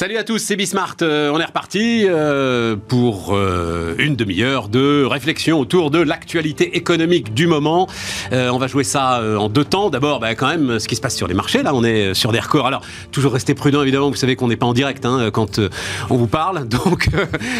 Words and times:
Salut 0.00 0.16
à 0.16 0.24
tous, 0.24 0.38
c'est 0.38 0.56
Bismart. 0.56 0.96
Euh, 1.02 1.30
on 1.30 1.38
est 1.40 1.44
reparti 1.44 2.06
euh, 2.08 2.74
pour 2.74 3.36
euh, 3.36 3.94
une 3.98 4.16
demi-heure 4.16 4.70
de 4.70 5.04
réflexion 5.04 5.60
autour 5.60 5.90
de 5.90 5.98
l'actualité 5.98 6.74
économique 6.78 7.34
du 7.34 7.46
moment. 7.46 7.86
on 8.32 8.56
va 8.56 8.66
jouer 8.66 8.82
ça 8.82 9.22
en 9.38 9.50
deux 9.50 9.66
temps. 9.66 9.90
D'abord, 9.90 10.18
bah, 10.18 10.34
quand 10.34 10.48
même, 10.48 10.78
ce 10.78 10.88
qui 10.88 10.96
se 10.96 11.02
passe 11.02 11.14
sur 11.14 11.28
les 11.28 11.34
marchés. 11.34 11.62
Là, 11.62 11.74
on 11.74 11.84
est 11.84 12.14
sur 12.14 12.32
des 12.32 12.40
records. 12.40 12.66
Alors, 12.66 12.80
toujours 13.12 13.34
rester 13.34 13.52
prudent, 13.52 13.82
évidemment. 13.82 14.08
Vous 14.08 14.16
savez 14.16 14.36
qu'on 14.36 14.48
n'est 14.48 14.56
pas 14.56 14.64
en 14.64 14.72
direct 14.72 15.04
hein, 15.04 15.28
quand 15.30 15.60
on 16.08 16.16
vous 16.16 16.28
parle. 16.28 16.66
Donc, 16.68 17.10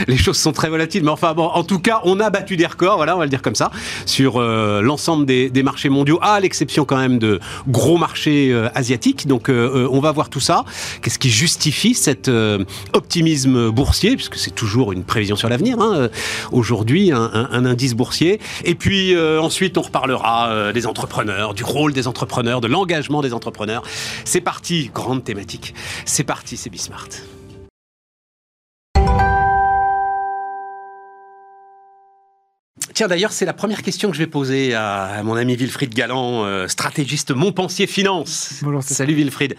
les 0.09 0.17
choses 0.17 0.39
sont 0.39 0.53
très 0.53 0.71
volatiles. 0.71 1.05
Mais 1.05 1.11
enfin, 1.11 1.35
bon, 1.35 1.45
en 1.45 1.63
tout 1.63 1.79
cas, 1.79 2.01
on 2.05 2.21
a 2.21 2.31
battu 2.31 2.57
des 2.57 2.65
records. 2.65 2.97
Voilà, 2.97 3.17
on 3.17 3.19
va 3.19 3.27
le 3.27 3.31
dire 3.31 3.43
comme 3.43 3.55
ça. 3.55 3.71
Sur 4.07 4.41
l'ensemble 4.41 5.27
des, 5.27 5.51
des, 5.51 5.63
marchés 5.63 5.91
mondiaux, 5.91 6.19
à 6.23 6.41
l'exception 6.41 6.87
quand 6.87 6.97
même 6.97 7.19
de 7.19 7.39
gros 7.69 7.99
marchés 7.99 8.59
asiatiques. 8.75 9.27
Donc, 9.27 9.51
on 9.51 10.01
va 10.01 10.11
voir 10.11 10.31
tout 10.31 10.41
ça. 10.41 10.65
Qu'est-ce 11.03 11.19
qui 11.19 11.29
justifie 11.29 11.93
cette 11.93 12.30
euh, 12.31 12.65
optimisme 12.93 13.71
boursier, 13.71 14.17
puisque 14.17 14.37
c'est 14.37 14.51
toujours 14.51 14.93
une 14.93 15.05
prévision 15.05 15.37
sur 15.37 15.49
l'avenir, 15.49 15.79
hein, 15.81 15.95
euh, 15.95 16.09
aujourd'hui, 16.53 17.13
un, 17.13 17.65
indice 17.65 17.95
boursier. 17.95 18.41
Et 18.65 18.75
puis 18.75 19.15
euh, 19.15 19.41
ensuite, 19.41 19.77
on 19.79 19.83
reparlera 19.83 20.73
des 20.73 20.87
entrepreneurs, 20.87 21.55
du 21.55 21.65
rôle 21.65 21.93
des 21.93 22.09
entrepreneurs, 22.09 22.61
de 22.61 22.69
l'engagement 22.69 23.23
des 23.23 23.35
entrepreneurs. 23.35 23.83
C'est 24.25 24.41
parti, 24.41 24.91
grande 24.95 25.25
thématique. 25.25 25.75
C'est 26.05 26.25
parti, 26.25 26.57
c'est 26.57 26.71
Bismart. 26.71 27.09
Tiens, 32.95 33.09
d'ailleurs, 33.09 33.33
c'est 33.33 33.45
la 33.47 33.53
première 33.53 33.83
question 33.83 34.11
que 34.11 34.17
je 34.17 34.23
vais 34.23 34.27
poser 34.27 34.75
à, 34.75 35.23
mon 35.23 35.37
ami 35.37 35.57
Wilfried 35.57 35.95
Galland, 35.95 36.67
stratégiste 36.69 37.31
Montpensier 37.31 37.87
Finance. 37.87 38.61
Bonjour. 38.63 38.83
Salut 38.83 39.15
Wilfried. 39.15 39.57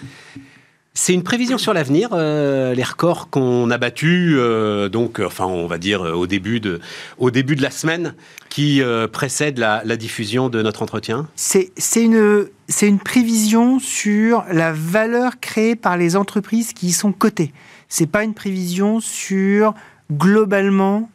C'est 0.94 1.14
une 1.14 1.24
prévision 1.24 1.58
sur 1.58 1.74
l'avenir, 1.74 2.10
euh, 2.12 2.74
les 2.74 2.84
records 2.84 3.30
qu'on 3.30 3.72
a 3.72 3.78
battus, 3.78 4.36
euh, 4.38 4.90
donc, 4.90 5.20
enfin, 5.20 5.46
on 5.46 5.66
va 5.66 5.78
dire 5.78 6.02
au 6.02 6.28
début 6.28 6.60
de, 6.60 6.82
au 7.18 7.32
début 7.32 7.56
de 7.56 7.62
la 7.62 7.72
semaine 7.72 8.14
qui 8.50 8.82
euh, 8.82 9.08
précède 9.08 9.58
la, 9.58 9.82
diffusion 9.96 10.50
de 10.50 10.62
notre 10.62 10.82
entretien. 10.82 11.30
C'est 11.36 11.72
une, 11.96 12.48
une 12.82 13.00
prévision 13.00 13.80
sur 13.80 14.44
la 14.52 14.74
valeur 14.74 15.40
créée 15.40 15.78
par 15.78 15.96
les 15.96 16.18
entreprises 16.18 16.74
qui 16.74 16.88
y 16.88 16.92
sont 16.92 17.14
cotées. 17.14 17.54
C'est 17.88 18.08
pas 18.08 18.26
une 18.26 18.34
prévision 18.34 19.00
sur 19.00 19.74
globalement 20.12 21.10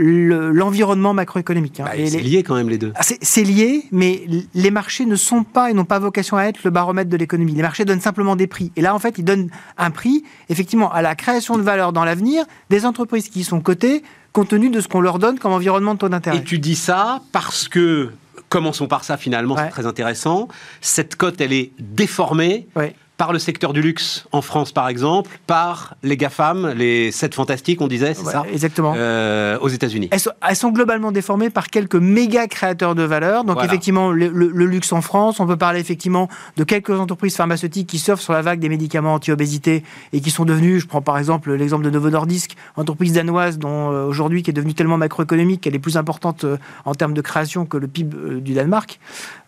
l'environnement 0.00 1.14
macroéconomique. 1.14 1.80
Hein. 1.80 1.84
Bah, 1.84 1.92
c'est 2.06 2.20
lié 2.20 2.42
quand 2.42 2.54
même 2.54 2.68
les 2.68 2.78
deux. 2.78 2.92
Ah, 2.96 3.02
c'est 3.02 3.42
lié, 3.42 3.84
mais 3.92 4.22
les 4.54 4.70
marchés 4.70 5.06
ne 5.06 5.16
sont 5.16 5.44
pas 5.44 5.70
et 5.70 5.74
n'ont 5.74 5.84
pas 5.84 5.98
vocation 5.98 6.36
à 6.36 6.44
être 6.44 6.60
le 6.64 6.70
baromètre 6.70 7.10
de 7.10 7.16
l'économie. 7.16 7.52
Les 7.52 7.62
marchés 7.62 7.84
donnent 7.84 8.00
simplement 8.00 8.36
des 8.36 8.46
prix. 8.46 8.72
Et 8.76 8.80
là, 8.80 8.94
en 8.94 8.98
fait, 8.98 9.16
ils 9.18 9.24
donnent 9.24 9.50
un 9.78 9.90
prix, 9.90 10.24
effectivement, 10.48 10.92
à 10.92 11.02
la 11.02 11.14
création 11.14 11.58
de 11.58 11.62
valeur 11.62 11.92
dans 11.92 12.04
l'avenir 12.04 12.44
des 12.70 12.86
entreprises 12.86 13.28
qui 13.28 13.44
sont 13.44 13.60
cotées, 13.60 14.02
compte 14.32 14.48
tenu 14.48 14.70
de 14.70 14.80
ce 14.80 14.88
qu'on 14.88 15.00
leur 15.00 15.18
donne 15.18 15.38
comme 15.38 15.52
environnement 15.52 15.94
de 15.94 15.98
taux 15.98 16.08
d'intérêt. 16.08 16.38
Et 16.38 16.44
tu 16.44 16.58
dis 16.58 16.76
ça 16.76 17.20
parce 17.32 17.68
que, 17.68 18.10
commençons 18.48 18.88
par 18.88 19.04
ça 19.04 19.16
finalement, 19.16 19.56
c'est 19.56 19.68
très 19.68 19.86
intéressant, 19.86 20.48
cette 20.80 21.16
cote, 21.16 21.40
elle 21.40 21.52
est 21.52 21.72
déformée. 21.78 22.66
Ouais 22.76 22.94
par 23.20 23.34
le 23.34 23.38
secteur 23.38 23.74
du 23.74 23.82
luxe 23.82 24.24
en 24.32 24.40
France, 24.40 24.72
par 24.72 24.88
exemple, 24.88 25.40
par 25.46 25.94
les 26.02 26.16
GAFAM, 26.16 26.72
les 26.74 27.12
7 27.12 27.34
fantastiques, 27.34 27.82
on 27.82 27.86
disait, 27.86 28.14
c'est 28.14 28.24
ça 28.24 28.44
Exactement. 28.50 28.94
Euh, 28.96 29.58
aux 29.58 29.68
États-Unis. 29.68 30.08
Elles, 30.10 30.56
sont 30.56 30.70
globalement 30.70 31.12
déformées 31.12 31.50
par 31.50 31.68
quelques 31.68 31.96
méga 31.96 32.46
créateurs 32.46 32.94
de 32.94 33.02
valeur. 33.02 33.44
Donc, 33.44 33.62
effectivement, 33.62 34.10
le, 34.10 34.28
luxe 34.64 34.90
en 34.94 35.02
France, 35.02 35.38
on 35.38 35.46
peut 35.46 35.58
parler 35.58 35.80
effectivement 35.80 36.30
de 36.56 36.64
quelques 36.64 36.98
entreprises 36.98 37.36
pharmaceutiques 37.36 37.88
qui 37.88 37.98
surfent 37.98 38.22
sur 38.22 38.32
la 38.32 38.40
vague 38.40 38.58
des 38.58 38.70
médicaments 38.70 39.12
anti-obésité 39.12 39.84
et 40.14 40.22
qui 40.22 40.30
sont 40.30 40.46
devenues, 40.46 40.80
je 40.80 40.86
prends 40.86 41.02
par 41.02 41.18
exemple 41.18 41.52
l'exemple 41.52 41.84
de 41.84 41.90
Novo 41.90 42.08
Nordisk, 42.08 42.56
entreprise 42.76 43.12
danoise 43.12 43.58
dont 43.58 43.90
euh, 43.90 44.06
aujourd'hui 44.06 44.42
qui 44.42 44.48
est 44.48 44.54
devenue 44.54 44.72
tellement 44.72 44.96
macroéconomique 44.96 45.60
qu'elle 45.60 45.74
est 45.74 45.78
plus 45.78 45.98
importante 45.98 46.44
euh, 46.44 46.56
en 46.86 46.94
termes 46.94 47.12
de 47.12 47.20
création 47.20 47.66
que 47.66 47.76
le 47.76 47.86
PIB 47.86 48.40
du 48.40 48.54
Danemark. 48.54 48.98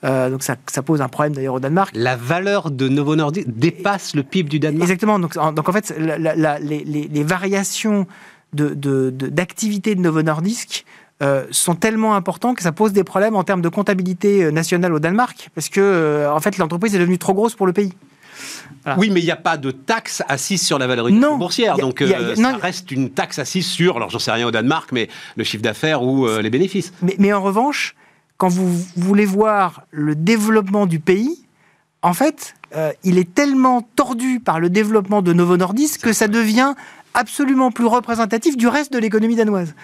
donc, 0.03 0.43
ça, 0.43 0.57
ça 0.67 0.83
pose 0.83 1.01
un 1.01 1.09
problème 1.09 1.33
d'ailleurs 1.33 1.55
au 1.55 1.61
Danemark. 1.61 1.93
La 1.95 2.17
valeur 2.17 2.71
de 2.71 2.89
Novo 2.89 3.17
Nordisk 3.17 3.49
dépasse 3.63 4.15
le 4.15 4.23
PIB 4.23 4.49
du 4.49 4.59
Danemark. 4.59 4.83
Exactement. 4.83 5.19
Donc, 5.19 5.37
en, 5.37 5.53
donc 5.53 5.69
en 5.69 5.73
fait, 5.73 5.95
les, 5.99 7.25
variations 7.25 8.07
d'activité 8.53 9.95
de, 9.95 10.01
de, 10.01 10.03
Novo 10.03 10.23
Nordisk 10.23 10.85
euh, 11.23 11.47
sont 11.53 11.77
tellement 11.77 12.17
importants 12.17 12.53
que 12.53 12.63
ça 12.63 12.73
pose 12.73 12.93
des 12.93 13.05
problèmes 13.05 13.37
en 13.37 13.45
termes 13.45 13.63
de 13.63 13.69
comptabilité 13.69 14.43
euh, 14.43 14.51
nationale 14.51 14.93
au 14.93 14.99
Danemark, 14.99 15.51
parce 15.55 15.69
que 15.69 15.81
euh, 15.81 16.33
en 16.33 16.41
fait 16.41 16.59
l'entreprise 16.59 16.97
est 16.97 16.99
devenue 16.99 17.19
trop 17.19 17.33
grosse 17.33 17.55
pour 17.55 17.67
le 17.67 17.73
pays. 17.73 17.93
Oui, 18.97 19.11
mais 19.11 19.21
il 19.21 19.25
n'y 19.25 19.31
a 19.31 19.37
pas 19.37 19.57
de 19.57 19.71
taxe 19.71 20.25
assise 20.27 20.67
sur 20.67 20.79
la 20.81 20.89
valorisation 20.89 21.39
boursière. 21.39 21.77
donc, 21.77 22.03
ça 22.35 22.57
reste 22.57 22.91
une 22.91 23.11
taxe 23.11 23.39
assise 23.39 23.67
sur, 23.67 23.97
alors 23.97 24.11
j'en 24.11 24.19
sais 24.19 24.33
rien 24.33 24.49
au 24.49 24.51
Danemark, 24.51 24.91
mais 24.91 25.09
le 25.37 25.45
chiffre 25.45 25.63
d'affaires 25.63 26.03
ou 26.03 26.27
les 26.27 26.51
bénéfices. 26.51 26.93
Mais, 27.03 27.15
mais, 27.21 27.33
en 27.33 27.41
revanche, 27.41 27.95
quand 28.39 28.49
vous 28.49 28.69
voulez 28.97 29.27
voir 29.27 29.83
le 29.93 30.17
développement 30.17 30.87
du 30.87 30.99
pays, 30.99 31.47
en 32.01 32.15
fait, 32.15 32.55
euh, 32.77 32.93
il 33.05 33.19
est 33.19 33.35
tellement 33.35 33.83
tordu 33.97 34.41
par 34.41 34.61
le 34.61 34.71
développement 34.71 35.23
de 35.23 35.33
Novo 35.33 35.57
Nordisk 35.57 36.03
que 36.03 36.13
ça 36.13 36.29
devient 36.29 36.75
absolument 37.15 37.71
plus 37.71 37.85
représentatif 37.85 38.57
du 38.57 38.67
reste 38.69 38.93
de 38.93 38.99
l'économie 38.99 39.37
danoise. 39.37 39.75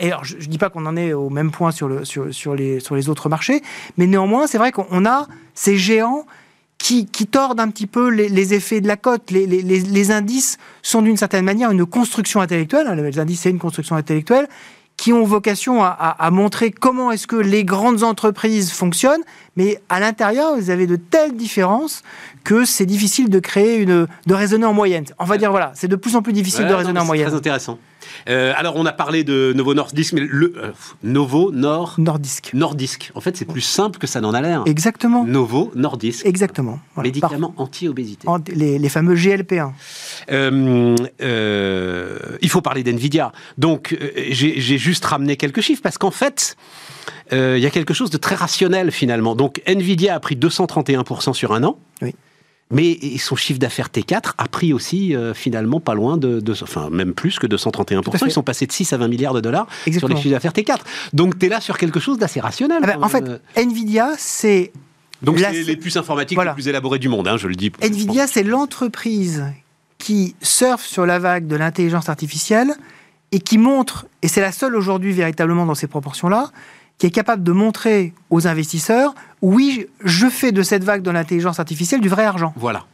Et 0.00 0.06
alors, 0.06 0.24
je 0.24 0.36
ne 0.36 0.42
dis 0.42 0.58
pas 0.58 0.70
qu'on 0.70 0.86
en 0.86 0.96
est 0.96 1.12
au 1.12 1.28
même 1.28 1.50
point 1.50 1.70
sur, 1.70 1.88
les, 1.88 3.08
autres 3.08 3.28
marchés, 3.28 3.62
mais 3.98 4.06
néanmoins, 4.06 4.46
c'est 4.46 4.58
vrai 4.58 4.72
qu'on 4.72 5.04
a 5.04 5.26
ces 5.54 5.76
géants 5.76 6.24
qui, 6.78 7.06
tordent 7.26 7.60
un 7.60 7.68
petit 7.68 7.86
peu 7.86 8.08
les, 8.08 8.54
effets 8.54 8.80
de 8.80 8.88
la 8.88 8.96
cote. 8.96 9.30
Les, 9.30 10.10
indices 10.10 10.56
sont 10.82 11.02
d'une 11.02 11.16
certaine 11.16 11.44
manière 11.44 11.70
une 11.70 11.84
construction 11.84 12.40
intellectuelle. 12.40 12.88
Les 12.90 13.18
indices, 13.18 13.40
c'est 13.40 13.50
une 13.50 13.58
construction 13.58 13.96
intellectuelle 13.96 14.48
qui 14.98 15.12
ont 15.12 15.24
vocation 15.24 15.82
à 15.82 16.30
montrer 16.32 16.72
comment 16.72 17.12
est-ce 17.12 17.28
que 17.28 17.36
les 17.36 17.64
grandes 17.64 18.02
entreprises 18.02 18.72
fonctionnent, 18.72 19.22
mais 19.56 19.80
à 19.88 20.00
l'intérieur, 20.00 20.56
vous 20.56 20.70
avez 20.70 20.88
de 20.88 20.96
telles 20.96 21.36
différences 21.36 22.02
que 22.42 22.64
c'est 22.64 22.84
difficile 22.84 23.30
de 23.30 23.38
créer 23.38 23.76
une, 23.76 24.08
de 24.26 24.34
raisonner 24.34 24.66
en 24.66 24.74
moyenne. 24.74 25.04
On 25.20 25.24
va 25.24 25.38
dire 25.38 25.52
voilà, 25.52 25.70
c'est 25.74 25.86
de 25.88 25.96
plus 25.96 26.16
en 26.16 26.22
plus 26.22 26.32
difficile 26.32 26.66
de 26.66 26.74
raisonner 26.74 26.98
en 26.98 27.04
moyenne. 27.04 27.28
Très 27.28 27.36
intéressant. 27.36 27.78
Euh, 28.28 28.52
alors, 28.56 28.76
on 28.76 28.86
a 28.86 28.92
parlé 28.92 29.24
de 29.24 29.52
Novo 29.54 29.74
Nordisk, 29.74 30.12
mais 30.12 30.20
le 30.20 30.54
euh, 30.56 30.72
Novo 31.02 31.50
Nord 31.52 31.94
Nordisk. 31.98 32.52
Nordisk. 32.54 33.10
En 33.14 33.20
fait, 33.20 33.36
c'est 33.36 33.44
plus 33.44 33.60
simple 33.62 33.98
que 33.98 34.06
ça 34.06 34.20
n'en 34.20 34.34
a 34.34 34.40
l'air. 34.40 34.62
Exactement. 34.66 35.24
Novo 35.24 35.72
Nordisk. 35.74 36.26
Exactement. 36.26 36.78
Médicaments 36.96 37.54
anti-obésité. 37.56 38.28
Les, 38.54 38.78
les, 38.78 38.88
fameux 38.88 39.14
GLP1. 39.14 39.72
Euh, 40.30 42.18
il 42.42 42.48
faut 42.50 42.60
parler 42.60 42.82
d'Nvidia. 42.82 43.32
Donc, 43.56 43.96
j'ai 44.30 44.78
juste 44.78 45.04
ramené 45.04 45.36
quelques 45.36 45.60
chiffres 45.60 45.82
parce 45.82 45.98
qu'en 45.98 46.10
fait, 46.10 46.56
il 47.32 47.58
y 47.58 47.66
a 47.66 47.70
quelque 47.70 47.94
chose 47.94 48.10
de 48.10 48.18
très 48.18 48.34
rationnel 48.34 48.90
finalement. 48.90 49.34
Donc 49.34 49.62
Nvidia 49.66 50.14
a 50.14 50.20
pris 50.20 50.36
231% 50.36 51.32
sur 51.32 51.52
un 51.52 51.64
an. 51.64 51.78
Oui. 52.02 52.14
Mais 52.70 52.98
son 53.18 53.34
chiffre 53.34 53.58
d'affaires 53.58 53.88
T4 53.88 54.32
a 54.36 54.46
pris 54.46 54.74
aussi 54.74 55.16
euh, 55.16 55.32
finalement 55.32 55.80
pas 55.80 55.94
loin 55.94 56.18
de, 56.18 56.42
enfin 56.62 56.90
même 56.90 57.14
plus 57.14 57.38
que 57.38 57.46
231%. 57.46 58.26
Ils 58.26 58.30
sont 58.30 58.42
passés 58.42 58.66
de 58.66 58.72
6 58.72 58.92
à 58.92 58.98
20 58.98 59.08
milliards 59.08 59.34
de 59.34 59.40
dollars 59.40 59.66
sur 59.90 60.08
les 60.08 60.16
chiffres 60.16 60.30
d'affaires 60.30 60.52
T4. 60.52 60.80
Donc 61.14 61.38
tu 61.38 61.46
es 61.46 61.48
là 61.48 61.60
sur 61.60 61.78
quelque 61.78 61.98
chose 61.98 62.18
d'assez 62.18 62.40
rationnel. 62.40 62.80
Ah 62.82 62.86
ben, 62.86 63.02
en 63.02 63.08
fait, 63.08 63.24
Nvidia, 63.56 64.10
c'est... 64.18 64.72
Donc 65.22 65.38
c'est 65.38 65.62
les 65.62 65.76
puces 65.76 65.96
informatiques 65.96 66.38
les 66.38 66.52
plus 66.52 66.68
élaborées 66.68 66.98
du 66.98 67.08
monde, 67.08 67.26
hein, 67.26 67.36
je 67.36 67.48
le 67.48 67.54
dis. 67.54 67.72
Nvidia, 67.80 68.26
c'est 68.26 68.44
l'entreprise 68.44 69.44
qui 69.96 70.36
surfe 70.40 70.84
sur 70.84 71.06
la 71.06 71.18
vague 71.18 71.46
de 71.46 71.56
l'intelligence 71.56 72.08
artificielle 72.08 72.72
et 73.32 73.40
qui 73.40 73.58
montre, 73.58 74.06
et 74.22 74.28
c'est 74.28 74.40
la 74.40 74.52
seule 74.52 74.74
aujourd'hui 74.74 75.12
véritablement 75.12 75.66
dans 75.66 75.74
ces 75.74 75.86
proportions-là, 75.86 76.50
qui 76.98 77.06
est 77.06 77.10
capable 77.10 77.42
de 77.42 77.52
montrer 77.52 78.12
aux 78.30 78.46
investisseurs, 78.46 79.14
oui, 79.40 79.86
je 80.04 80.26
fais 80.26 80.52
de 80.52 80.62
cette 80.62 80.84
vague 80.84 81.02
de 81.02 81.10
l'intelligence 81.10 81.60
artificielle 81.60 82.00
du 82.00 82.08
vrai 82.08 82.24
argent. 82.24 82.52
Voilà. 82.56 82.84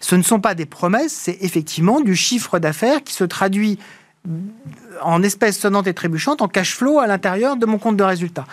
Ce 0.00 0.14
ne 0.14 0.22
sont 0.22 0.40
pas 0.40 0.54
des 0.54 0.66
promesses, 0.66 1.12
c'est 1.12 1.38
effectivement 1.40 2.00
du 2.00 2.14
chiffre 2.14 2.58
d'affaires 2.58 3.02
qui 3.02 3.14
se 3.14 3.24
traduit 3.24 3.78
en 5.02 5.22
espèces 5.22 5.58
sonnantes 5.58 5.86
et 5.86 5.94
trébuchantes, 5.94 6.40
en 6.42 6.48
cash 6.48 6.74
flow 6.74 6.98
à 6.98 7.06
l'intérieur 7.06 7.56
de 7.56 7.66
mon 7.66 7.78
compte 7.78 7.96
de 7.96 8.04
résultat. 8.04 8.44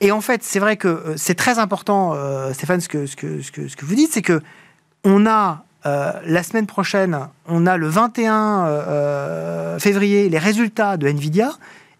Et 0.00 0.12
en 0.12 0.20
fait, 0.20 0.42
c'est 0.44 0.58
vrai 0.58 0.76
que 0.76 0.88
euh, 0.88 1.14
c'est 1.16 1.34
très 1.34 1.58
important, 1.58 2.12
euh, 2.14 2.52
Stéphane, 2.52 2.80
ce 2.80 2.88
que, 2.88 3.06
ce, 3.06 3.16
que, 3.16 3.42
ce, 3.42 3.50
que, 3.50 3.84
vous 3.84 3.94
dites, 3.94 4.12
c'est 4.12 4.22
que 4.22 4.40
on 5.04 5.26
a 5.26 5.64
euh, 5.84 6.12
la 6.24 6.42
semaine 6.42 6.66
prochaine, 6.66 7.18
on 7.46 7.66
a 7.66 7.76
le 7.76 7.88
21 7.88 9.78
février 9.78 10.28
les 10.28 10.38
résultats 10.38 10.96
de 10.96 11.08
Nvidia 11.08 11.52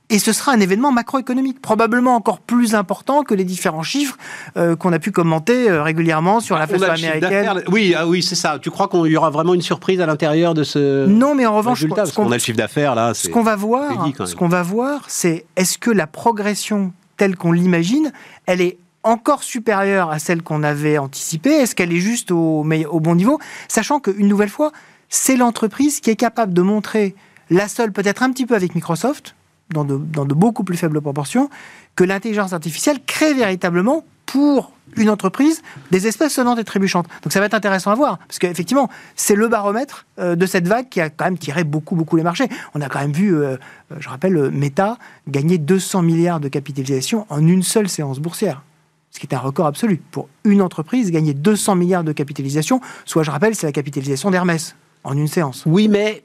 et 0.08 0.18
ce 0.18 0.32
sera 0.32 0.52
un 0.52 0.60
événement 0.60 0.92
macroéconomique, 0.92 1.60
probablement 1.60 2.14
encore 2.14 2.40
plus 2.40 2.74
important 2.74 3.22
que 3.22 3.34
les 3.34 3.44
différents 3.44 3.82
chiffres 3.82 4.16
euh, 4.56 4.76
qu'on 4.76 4.92
a 4.92 4.98
pu 4.98 5.10
commenter 5.10 5.68
euh, 5.68 5.82
régulièrement 5.82 6.40
sur 6.40 6.56
l'inflation 6.56 6.90
américaine. 6.90 7.62
Oui, 7.68 7.94
ah 7.96 8.06
oui, 8.06 8.22
c'est 8.22 8.36
ça. 8.36 8.58
Tu 8.60 8.70
crois 8.70 8.88
qu'il 8.88 9.06
y 9.06 9.16
aura 9.16 9.30
vraiment 9.30 9.54
une 9.54 9.62
surprise 9.62 10.00
à 10.00 10.06
l'intérieur 10.06 10.54
de 10.54 10.62
ce 10.62 11.06
Non, 11.06 11.34
mais 11.34 11.46
en 11.46 11.56
revanche, 11.56 11.78
résultat, 11.78 11.96
parce 12.02 12.12
qu'on 12.12 12.30
a 12.30 12.34
le 12.34 12.40
chiffre 12.40 12.56
d'affaires 12.56 12.94
là. 12.94 13.14
Ce 13.14 13.28
qu'on 13.28 13.42
va 13.42 13.56
voir, 13.56 14.08
ce 14.24 14.34
qu'on 14.34 14.48
va 14.48 14.62
voir, 14.62 15.02
c'est 15.08 15.46
est-ce 15.56 15.78
que 15.78 15.90
la 15.90 16.06
progression 16.06 16.92
telle 17.16 17.36
qu'on 17.36 17.52
l'imagine, 17.52 18.12
elle 18.46 18.60
est 18.60 18.78
encore 19.02 19.42
supérieure 19.42 20.10
à 20.10 20.18
celle 20.18 20.42
qu'on 20.42 20.62
avait 20.62 20.98
anticipée? 20.98 21.50
Est-ce 21.50 21.74
qu'elle 21.74 21.92
est 21.92 22.00
juste 22.00 22.30
au, 22.30 22.64
au 22.64 23.00
bon 23.00 23.14
niveau? 23.14 23.40
Sachant 23.68 23.98
qu'une 23.98 24.28
nouvelle 24.28 24.50
fois, 24.50 24.70
c'est 25.08 25.36
l'entreprise 25.36 26.00
qui 26.00 26.10
est 26.10 26.16
capable 26.16 26.52
de 26.52 26.62
montrer, 26.62 27.14
la 27.50 27.68
seule 27.68 27.92
peut-être 27.92 28.22
un 28.22 28.30
petit 28.30 28.46
peu 28.46 28.54
avec 28.54 28.74
Microsoft, 28.74 29.34
dans 29.70 29.84
de, 29.84 30.34
beaucoup 30.34 30.64
plus 30.64 30.76
faibles 30.76 31.00
proportions, 31.00 31.50
que 31.94 32.04
l'intelligence 32.04 32.52
artificielle 32.52 32.98
crée 33.06 33.34
véritablement 33.34 34.04
pour 34.26 34.72
une 34.96 35.10
entreprise 35.10 35.62
des 35.90 36.06
espèces 36.06 36.34
sonnantes 36.34 36.58
et 36.58 36.64
trébuchantes. 36.64 37.06
Donc 37.22 37.32
ça 37.32 37.40
va 37.40 37.46
être 37.46 37.54
intéressant 37.54 37.90
à 37.90 37.94
voir, 37.94 38.18
parce 38.18 38.38
qu'effectivement, 38.38 38.88
c'est 39.14 39.34
le 39.34 39.48
baromètre 39.48 40.06
euh, 40.18 40.36
de 40.36 40.46
cette 40.46 40.66
vague 40.66 40.88
qui 40.88 41.00
a 41.00 41.10
quand 41.10 41.26
même 41.26 41.38
tiré 41.38 41.64
beaucoup, 41.64 41.96
beaucoup 41.96 42.16
les 42.16 42.22
marchés. 42.22 42.48
On 42.74 42.80
a 42.80 42.88
quand 42.88 43.00
même 43.00 43.12
vu, 43.12 43.34
euh, 43.34 43.56
euh, 43.92 43.96
je 43.98 44.08
rappelle, 44.08 44.50
Meta 44.50 44.98
gagner 45.28 45.58
200 45.58 46.02
milliards 46.02 46.40
de 46.40 46.48
capitalisation 46.48 47.26
en 47.28 47.46
une 47.46 47.62
seule 47.62 47.88
séance 47.88 48.20
boursière. 48.20 48.62
Ce 49.10 49.18
qui 49.18 49.26
est 49.26 49.34
un 49.34 49.38
record 49.38 49.66
absolu. 49.66 50.00
Pour 50.10 50.28
une 50.44 50.60
entreprise, 50.60 51.10
gagner 51.10 51.32
200 51.32 51.74
milliards 51.76 52.04
de 52.04 52.12
capitalisation, 52.12 52.80
soit, 53.04 53.22
je 53.22 53.30
rappelle, 53.30 53.54
c'est 53.54 53.66
la 53.66 53.72
capitalisation 53.72 54.30
d'Hermès 54.30 54.76
en 55.04 55.16
une 55.16 55.28
séance. 55.28 55.62
Oui, 55.66 55.88
mais 55.88 56.22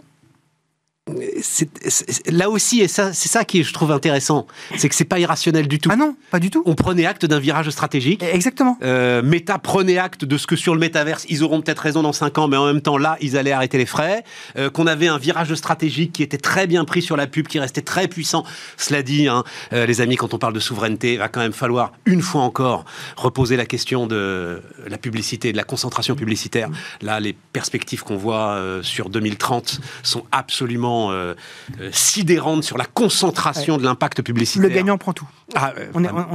là 2.29 2.49
aussi, 2.49 2.81
et 2.81 2.87
c'est 2.87 3.13
ça 3.13 3.43
qui 3.43 3.63
je 3.63 3.73
trouve 3.73 3.91
intéressant, 3.91 4.45
c'est 4.77 4.87
que 4.87 4.93
c'est 4.93 5.03
pas 5.03 5.19
irrationnel 5.19 5.67
du 5.67 5.79
tout. 5.79 5.89
Ah 5.91 5.95
non, 5.95 6.15
pas 6.29 6.39
du 6.39 6.51
tout. 6.51 6.61
On 6.65 6.75
prenait 6.75 7.07
acte 7.07 7.25
d'un 7.25 7.39
virage 7.39 7.69
stratégique. 7.71 8.21
Exactement. 8.21 8.77
Euh, 8.83 9.23
Meta 9.23 9.57
prenait 9.57 9.97
acte 9.97 10.25
de 10.25 10.37
ce 10.37 10.45
que 10.45 10.55
sur 10.55 10.75
le 10.75 10.79
métaverse, 10.79 11.25
ils 11.27 11.43
auront 11.43 11.61
peut-être 11.61 11.79
raison 11.79 12.03
dans 12.03 12.13
5 12.13 12.37
ans, 12.37 12.47
mais 12.47 12.57
en 12.57 12.67
même 12.67 12.81
temps, 12.81 12.99
là, 12.99 13.17
ils 13.19 13.35
allaient 13.35 13.51
arrêter 13.51 13.79
les 13.79 13.87
frais. 13.87 14.23
Euh, 14.57 14.69
qu'on 14.69 14.85
avait 14.85 15.07
un 15.07 15.17
virage 15.17 15.53
stratégique 15.55 16.13
qui 16.13 16.21
était 16.21 16.37
très 16.37 16.67
bien 16.67 16.85
pris 16.85 17.01
sur 17.01 17.17
la 17.17 17.25
pub, 17.25 17.47
qui 17.47 17.59
restait 17.59 17.81
très 17.81 18.07
puissant. 18.07 18.43
Cela 18.77 19.01
dit, 19.01 19.27
hein, 19.27 19.43
euh, 19.73 19.87
les 19.87 20.01
amis, 20.01 20.17
quand 20.17 20.35
on 20.35 20.37
parle 20.37 20.53
de 20.53 20.59
souveraineté, 20.59 21.13
il 21.13 21.19
va 21.19 21.29
quand 21.29 21.41
même 21.41 21.51
falloir, 21.51 21.93
une 22.05 22.21
fois 22.21 22.41
encore, 22.41 22.85
reposer 23.17 23.57
la 23.57 23.65
question 23.65 24.05
de 24.05 24.61
la 24.87 24.97
publicité, 24.99 25.51
de 25.51 25.57
la 25.57 25.63
concentration 25.63 26.15
publicitaire. 26.15 26.69
Là, 27.01 27.19
les 27.19 27.33
perspectives 27.53 28.03
qu'on 28.03 28.17
voit 28.17 28.61
sur 28.83 29.09
2030 29.09 29.81
sont 30.03 30.23
absolument 30.31 30.90
euh, 30.91 31.33
euh, 31.79 31.89
sidérante 31.91 32.63
sur 32.63 32.77
la 32.77 32.85
concentration 32.85 33.77
de 33.77 33.83
l'impact 33.83 34.21
publicitaire. 34.21 34.69
Le 34.69 34.73
gagnant 34.73 34.97
prend 34.97 35.13
tout. 35.13 35.27
Ah, 35.55 35.73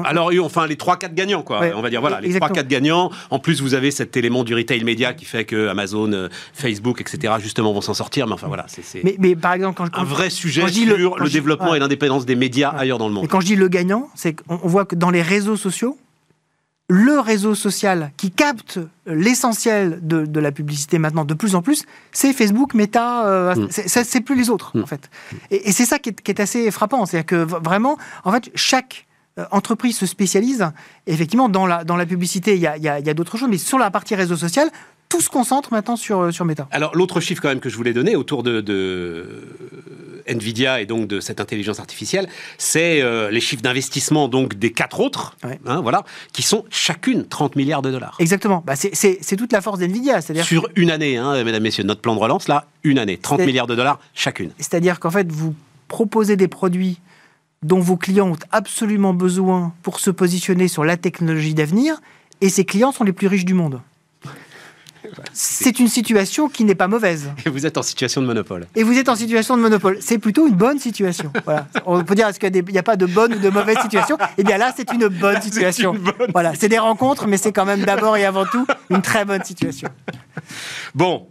alors, 0.04 0.30
enfin, 0.42 0.66
les 0.66 0.76
3-4 0.76 1.14
gagnants, 1.14 1.42
quoi. 1.42 1.62
on 1.74 1.82
va 1.82 1.90
dire, 1.90 2.00
voilà, 2.00 2.20
les 2.20 2.34
3-4 2.38 2.66
gagnants. 2.66 3.10
En 3.30 3.38
plus, 3.38 3.60
vous 3.60 3.74
avez 3.74 3.90
cet 3.90 4.16
élément 4.16 4.44
du 4.44 4.54
retail 4.54 4.84
média 4.84 5.14
qui 5.14 5.24
fait 5.24 5.44
que 5.44 5.68
Amazon, 5.68 6.12
euh, 6.12 6.28
Facebook, 6.52 7.00
etc., 7.00 7.34
justement, 7.40 7.72
vont 7.72 7.80
s'en 7.80 7.94
sortir. 7.94 8.26
Mais 8.26 8.34
enfin, 8.34 8.48
voilà, 8.48 8.66
c'est. 8.68 9.02
Mais, 9.18 9.36
par 9.36 9.52
exemple, 9.52 9.76
quand, 9.76 9.98
un 9.98 10.04
vrai 10.04 10.30
sujet 10.30 10.66
sur 10.68 11.16
le, 11.18 11.30
développement 11.30 11.74
et 11.74 11.78
l'indépendance 11.78 12.26
des 12.26 12.36
médias 12.36 12.70
ailleurs 12.70 12.98
dans 12.98 13.08
le 13.08 13.14
monde. 13.14 13.24
Et 13.24 13.28
quand 13.28 13.40
je 13.40 13.46
dis 13.46 13.56
le 13.56 13.68
gagnant, 13.68 14.08
c'est 14.14 14.34
qu'on 14.34 14.56
voit 14.56 14.84
que 14.84 14.94
dans 14.94 15.10
les 15.10 15.22
réseaux 15.22 15.56
sociaux, 15.56 15.98
le 16.88 17.18
réseau 17.18 17.54
social 17.54 18.12
qui 18.16 18.30
capte 18.30 18.78
l'essentiel 19.06 19.98
de, 20.02 20.40
la 20.40 20.52
publicité 20.52 20.98
maintenant 20.98 21.24
de 21.24 21.34
plus 21.34 21.54
en 21.54 21.62
plus, 21.62 21.84
c'est 22.12 22.32
Facebook, 22.32 22.74
Meta, 22.74 23.26
euh, 23.26 23.54
mm. 23.56 23.68
c'est 23.70 24.20
plus 24.20 24.36
les 24.36 24.50
autres 24.50 24.76
mm. 24.76 24.82
en 24.82 24.86
fait. 24.86 25.10
Et, 25.50 25.72
c'est 25.72 25.84
ça 25.84 25.98
qui 25.98 26.10
est, 26.10 26.40
assez 26.40 26.70
frappant, 26.70 27.04
c'est-à-dire 27.06 27.26
que 27.26 27.36
vraiment, 27.36 27.98
en 28.24 28.32
fait, 28.32 28.50
chaque 28.54 29.06
euh, 29.38 29.44
entreprise 29.50 29.96
se 29.96 30.06
spécialise. 30.06 30.64
effectivement, 31.06 31.48
dans 31.48 31.66
la, 31.66 31.82
dans 31.82 31.96
la 31.96 32.06
publicité, 32.06 32.54
il 32.54 32.60
y 32.60 32.66
a, 32.66 32.78
y 32.78 32.88
a 32.88 33.14
d'autres 33.14 33.36
choses, 33.36 33.48
mais 33.50 33.58
sur 33.58 33.78
la 33.78 33.90
partie 33.90 34.14
réseau 34.14 34.36
social, 34.36 34.70
tout 35.08 35.20
se 35.20 35.28
concentre 35.28 35.72
maintenant 35.72 35.96
sur, 35.96 36.20
euh, 36.20 36.30
sur 36.30 36.44
Meta. 36.44 36.68
Alors, 36.70 36.94
l'autre 36.96 37.20
chiffre 37.20 37.40
quand 37.40 37.48
même 37.48 37.60
que 37.60 37.68
je 37.68 37.76
voulais 37.76 37.92
donner 37.92 38.16
autour 38.16 38.42
de, 38.42 39.26
Nvidia 40.26 40.80
et 40.80 40.86
donc 40.86 41.06
de 41.06 41.20
cette 41.20 41.40
intelligence 41.40 41.78
artificielle, 41.78 42.28
c'est 42.58 43.00
euh, 43.00 43.30
les 43.30 43.40
chiffres 43.40 43.62
d'investissement 43.62 44.28
donc 44.28 44.54
des 44.54 44.72
quatre 44.72 45.00
autres, 45.00 45.36
hein, 45.66 45.80
voilà, 45.80 46.04
qui 46.32 46.42
sont 46.42 46.64
chacune 46.70 47.26
30 47.26 47.56
milliards 47.56 47.82
de 47.82 47.90
dollars. 47.90 48.16
Exactement. 48.18 48.62
Bah, 48.66 48.74
c'est 48.76 49.36
toute 49.36 49.52
la 49.52 49.60
force 49.60 49.78
d'Nvidia. 49.78 50.20
Sur 50.42 50.68
une 50.76 50.90
année, 50.90 51.16
hein, 51.16 51.42
mesdames, 51.44 51.62
messieurs, 51.62 51.84
notre 51.84 52.00
plan 52.00 52.14
de 52.14 52.20
relance, 52.20 52.48
là, 52.48 52.66
une 52.82 52.98
année, 52.98 53.18
30 53.18 53.40
milliards 53.40 53.66
de 53.66 53.74
dollars 53.74 54.00
chacune. 54.14 54.50
C'est-à-dire 54.58 55.00
qu'en 55.00 55.10
fait, 55.10 55.30
vous 55.30 55.54
proposez 55.88 56.36
des 56.36 56.48
produits 56.48 57.00
dont 57.62 57.80
vos 57.80 57.96
clients 57.96 58.30
ont 58.30 58.38
absolument 58.52 59.14
besoin 59.14 59.72
pour 59.82 60.00
se 60.00 60.10
positionner 60.10 60.68
sur 60.68 60.84
la 60.84 60.96
technologie 60.96 61.54
d'avenir, 61.54 62.00
et 62.40 62.48
ces 62.48 62.64
clients 62.64 62.92
sont 62.92 63.04
les 63.04 63.12
plus 63.12 63.28
riches 63.28 63.44
du 63.44 63.54
monde. 63.54 63.80
C'est 65.32 65.78
une 65.78 65.88
situation 65.88 66.48
qui 66.48 66.64
n'est 66.64 66.74
pas 66.74 66.88
mauvaise. 66.88 67.30
Et 67.44 67.50
vous 67.50 67.66
êtes 67.66 67.78
en 67.78 67.82
situation 67.82 68.20
de 68.20 68.26
monopole. 68.26 68.66
Et 68.74 68.82
vous 68.82 68.96
êtes 68.98 69.08
en 69.08 69.16
situation 69.16 69.56
de 69.56 69.62
monopole. 69.62 69.98
C'est 70.00 70.18
plutôt 70.18 70.46
une 70.46 70.54
bonne 70.54 70.78
situation. 70.78 71.32
On 71.86 72.02
peut 72.04 72.14
dire, 72.14 72.28
est-ce 72.28 72.40
qu'il 72.40 72.52
n'y 72.52 72.78
a, 72.78 72.82
pas 72.82 72.96
de 72.96 73.06
bonne 73.06 73.34
ou 73.34 73.38
de 73.38 73.50
mauvaise 73.50 73.78
situation 73.80 74.18
Eh 74.38 74.44
bien 74.44 74.58
là, 74.58 74.72
c'est 74.76 74.92
une 74.92 75.08
bonne 75.08 75.40
situation. 75.42 75.94
voilà, 76.32 76.54
c'est 76.54 76.68
des 76.68 76.78
rencontres, 76.78 77.26
mais 77.26 77.36
c'est 77.36 77.52
quand 77.52 77.64
même 77.64 77.84
d'abord 77.84 78.16
et 78.16 78.24
avant 78.24 78.46
tout 78.46 78.66
une 78.90 79.02
très 79.02 79.24
bonne 79.24 79.44
situation. 79.44 79.88
Bon, 80.94 81.28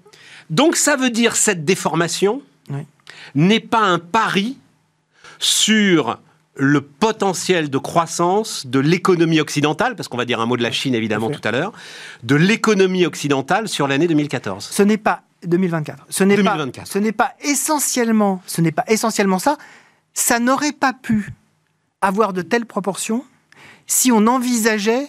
donc 0.49 0.75
ça 0.75 0.95
veut 0.95 1.09
dire 1.09 1.35
cette 1.35 1.65
déformation 1.65 2.41
n'est 3.33 3.59
pas 3.59 3.81
un 3.81 3.99
pari 3.99 4.57
sur 5.39 6.19
le 6.57 6.81
potentiel 6.81 7.69
de 7.69 7.77
croissance 7.77 8.65
de 8.65 8.79
l'économie 8.79 9.39
occidentale, 9.39 9.95
parce 9.95 10.07
qu'on 10.07 10.17
va 10.17 10.25
dire 10.25 10.39
un 10.39 10.45
mot 10.45 10.57
de 10.57 10.63
la 10.63 10.71
Chine 10.71 10.95
évidemment 10.95 11.29
tout 11.29 11.41
à 11.43 11.51
l'heure, 11.51 11.73
de 12.23 12.35
l'économie 12.35 13.05
occidentale 13.05 13.67
sur 13.67 13.87
l'année 13.87 14.07
2014. 14.07 14.67
Ce 14.71 14.83
n'est 14.83 14.97
pas 14.97 15.23
2024. 15.45 16.05
Ce 16.09 16.23
n'est 16.23 16.41
pas, 16.41 16.57
ce 16.85 16.99
n'est 16.99 17.11
pas 17.11 17.33
essentiellement, 17.41 18.41
ce 18.47 18.61
n'est 18.61 18.71
pas 18.71 18.85
essentiellement 18.87 19.39
ça. 19.39 19.57
Ça 20.13 20.39
n'aurait 20.39 20.71
pas 20.71 20.93
pu 20.93 21.33
avoir 22.01 22.33
de 22.33 22.41
telles 22.41 22.65
proportions 22.65 23.25
si 23.87 24.11
on 24.11 24.25
envisageait, 24.27 25.07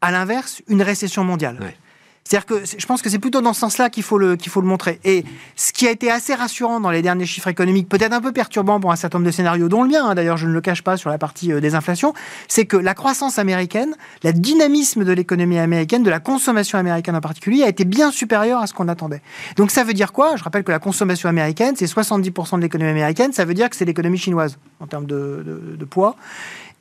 à 0.00 0.10
l'inverse, 0.10 0.62
une 0.68 0.82
récession 0.82 1.24
mondiale. 1.24 1.74
C'est-à-dire 2.24 2.46
que 2.46 2.64
je 2.64 2.86
pense 2.86 3.02
que 3.02 3.10
c'est 3.10 3.18
plutôt 3.18 3.40
dans 3.40 3.52
ce 3.52 3.60
sens-là 3.60 3.90
qu'il 3.90 4.02
faut, 4.02 4.18
le, 4.18 4.36
faut 4.48 4.60
le 4.60 4.66
montrer. 4.66 5.00
Et 5.04 5.24
ce 5.56 5.72
qui 5.72 5.88
a 5.88 5.90
été 5.90 6.10
assez 6.10 6.34
rassurant 6.34 6.78
dans 6.78 6.90
les 6.90 7.02
derniers 7.02 7.26
chiffres 7.26 7.48
économiques, 7.48 7.88
peut-être 7.88 8.12
un 8.12 8.20
peu 8.20 8.30
perturbant 8.30 8.78
pour 8.78 8.92
un 8.92 8.96
certain 8.96 9.18
nombre 9.18 9.26
de 9.26 9.32
scénarios, 9.32 9.68
dont 9.68 9.82
le 9.82 9.88
mien, 9.88 10.04
hein, 10.04 10.14
d'ailleurs 10.14 10.36
je 10.36 10.46
ne 10.46 10.52
le 10.52 10.60
cache 10.60 10.82
pas 10.82 10.96
sur 10.96 11.10
la 11.10 11.18
partie 11.18 11.52
euh, 11.52 11.60
des 11.60 11.74
inflations, 11.74 12.14
c'est 12.46 12.66
que 12.66 12.76
la 12.76 12.94
croissance 12.94 13.38
américaine, 13.38 13.96
le 14.22 14.32
dynamisme 14.32 15.04
de 15.04 15.12
l'économie 15.12 15.58
américaine, 15.58 16.02
de 16.02 16.10
la 16.10 16.20
consommation 16.20 16.78
américaine 16.78 17.16
en 17.16 17.20
particulier, 17.20 17.64
a 17.64 17.68
été 17.68 17.84
bien 17.84 18.12
supérieur 18.12 18.60
à 18.60 18.68
ce 18.68 18.74
qu'on 18.74 18.86
attendait. 18.86 19.22
Donc 19.56 19.72
ça 19.72 19.82
veut 19.82 19.94
dire 19.94 20.12
quoi? 20.12 20.36
Je 20.36 20.44
rappelle 20.44 20.62
que 20.62 20.72
la 20.72 20.78
consommation 20.78 21.28
américaine, 21.28 21.74
c'est 21.76 21.86
70% 21.86 22.56
de 22.56 22.62
l'économie 22.62 22.90
américaine, 22.90 23.32
ça 23.32 23.44
veut 23.44 23.54
dire 23.54 23.68
que 23.68 23.76
c'est 23.76 23.84
l'économie 23.86 24.18
chinoise 24.18 24.56
en 24.78 24.86
termes 24.86 25.06
de 25.06 25.84
poids. 25.88 26.14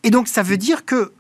Et 0.04 0.12
donc 0.12 0.28
ça 0.28 0.44
veut 0.44 0.58
dire 0.58 0.86
que 0.86 1.12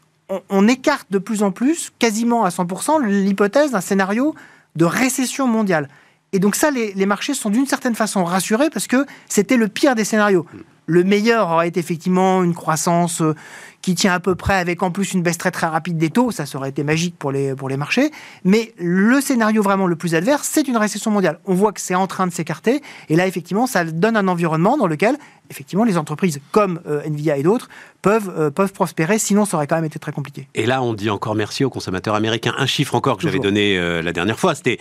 on, 0.49 0.67
écarte 0.67 1.07
de 1.11 1.17
plus 1.17 1.43
en 1.43 1.51
plus, 1.51 1.91
quasiment 1.99 2.45
à 2.45 2.49
100%, 2.49 3.03
l'hypothèse 3.03 3.71
d'un 3.71 3.81
scénario 3.81 4.35
de 4.75 4.85
récession 4.85 5.47
mondiale. 5.47 5.89
Et 6.31 6.39
donc 6.39 6.55
ça, 6.55 6.69
les, 6.71 6.93
les 6.93 7.05
marchés 7.05 7.33
sont 7.33 7.49
d'une 7.49 7.65
certaine 7.65 7.95
façon 7.95 8.23
rassurés 8.23 8.69
parce 8.69 8.87
que 8.87 9.05
c'était 9.27 9.57
le 9.57 9.67
pire 9.67 9.95
des 9.95 10.03
scénarios. 10.03 10.45
Le 10.85 11.03
meilleur 11.03 11.49
aurait 11.49 11.67
été 11.67 11.79
effectivement 11.79 12.43
une 12.43 12.53
croissance 12.53 13.21
euh, 13.21 13.35
qui 13.81 13.95
tient 13.95 14.13
à 14.13 14.19
peu 14.19 14.35
près 14.35 14.55
avec 14.55 14.83
en 14.83 14.91
plus 14.91 15.13
une 15.13 15.21
baisse 15.21 15.37
très 15.37 15.51
très 15.51 15.67
rapide 15.67 15.97
des 15.97 16.09
taux, 16.09 16.31
ça, 16.31 16.43
aurait 16.55 16.69
été 16.69 16.83
magique 16.83 17.17
pour 17.17 17.31
les, 17.31 17.55
pour 17.55 17.69
les 17.69 17.77
marchés. 17.77 18.11
Mais 18.43 18.73
le 18.77 19.21
scénario 19.21 19.61
vraiment 19.61 19.87
le 19.87 19.95
plus 19.95 20.15
adverse, 20.15 20.47
c'est 20.51 20.67
une 20.67 20.77
récession 20.77 21.11
mondiale. 21.11 21.39
On 21.45 21.53
voit 21.53 21.71
que 21.71 21.81
c'est 21.81 21.95
en 21.95 22.07
train 22.07 22.27
de 22.27 22.33
s'écarter, 22.33 22.81
et 23.09 23.15
là 23.15 23.27
effectivement, 23.27 23.67
ça 23.67 23.83
donne 23.83 24.17
un 24.17 24.27
environnement 24.27 24.77
dans 24.77 24.87
lequel 24.87 25.17
effectivement 25.49 25.83
les 25.83 25.97
entreprises 25.97 26.39
comme 26.51 26.79
euh, 26.87 27.01
Nvidia 27.05 27.37
et 27.37 27.43
d'autres 27.43 27.69
peuvent, 28.01 28.31
euh, 28.37 28.51
peuvent 28.51 28.71
prospérer, 28.71 29.17
sinon 29.17 29.45
ça 29.45 29.57
aurait 29.57 29.67
quand 29.67 29.75
même 29.75 29.85
été 29.85 29.97
très 29.97 30.11
compliqué. 30.11 30.47
Et 30.53 30.65
là, 30.65 30.83
on 30.83 30.93
dit 30.93 31.09
encore 31.09 31.35
merci 31.35 31.65
aux 31.65 31.69
consommateurs 31.69 32.15
américains. 32.15 32.53
Un 32.57 32.67
chiffre 32.67 32.95
encore 32.95 33.17
que 33.17 33.23
j'avais 33.23 33.39
donné 33.39 33.77
euh, 33.77 34.01
la 34.01 34.13
dernière 34.13 34.39
fois, 34.39 34.55
c'était 34.55 34.79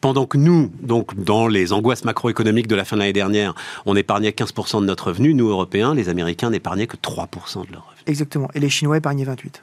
pendant 0.00 0.26
que 0.26 0.38
nous, 0.38 0.70
donc 0.80 1.14
dans 1.14 1.46
les 1.46 1.72
angoisses 1.72 2.04
macroéconomiques 2.04 2.68
de 2.68 2.76
la 2.76 2.84
fin 2.84 2.96
de 2.96 3.00
l'année 3.00 3.12
dernière, 3.12 3.54
on 3.84 3.96
épargnait 3.96 4.30
15% 4.30 4.80
de 4.80 4.86
notre 4.86 5.08
revenu, 5.08 5.34
nous 5.34 5.48
Européens, 5.48 5.94
les 5.94 6.08
Américains 6.08 6.50
n'épargnaient 6.50 6.86
que 6.86 6.96
3% 6.96 7.66
de 7.66 7.72
leur 7.72 7.82
revenu. 7.82 7.95
Exactement. 8.06 8.48
Et 8.54 8.60
les 8.60 8.70
Chinois 8.70 8.96
épargnaient 8.96 9.24
28. 9.24 9.62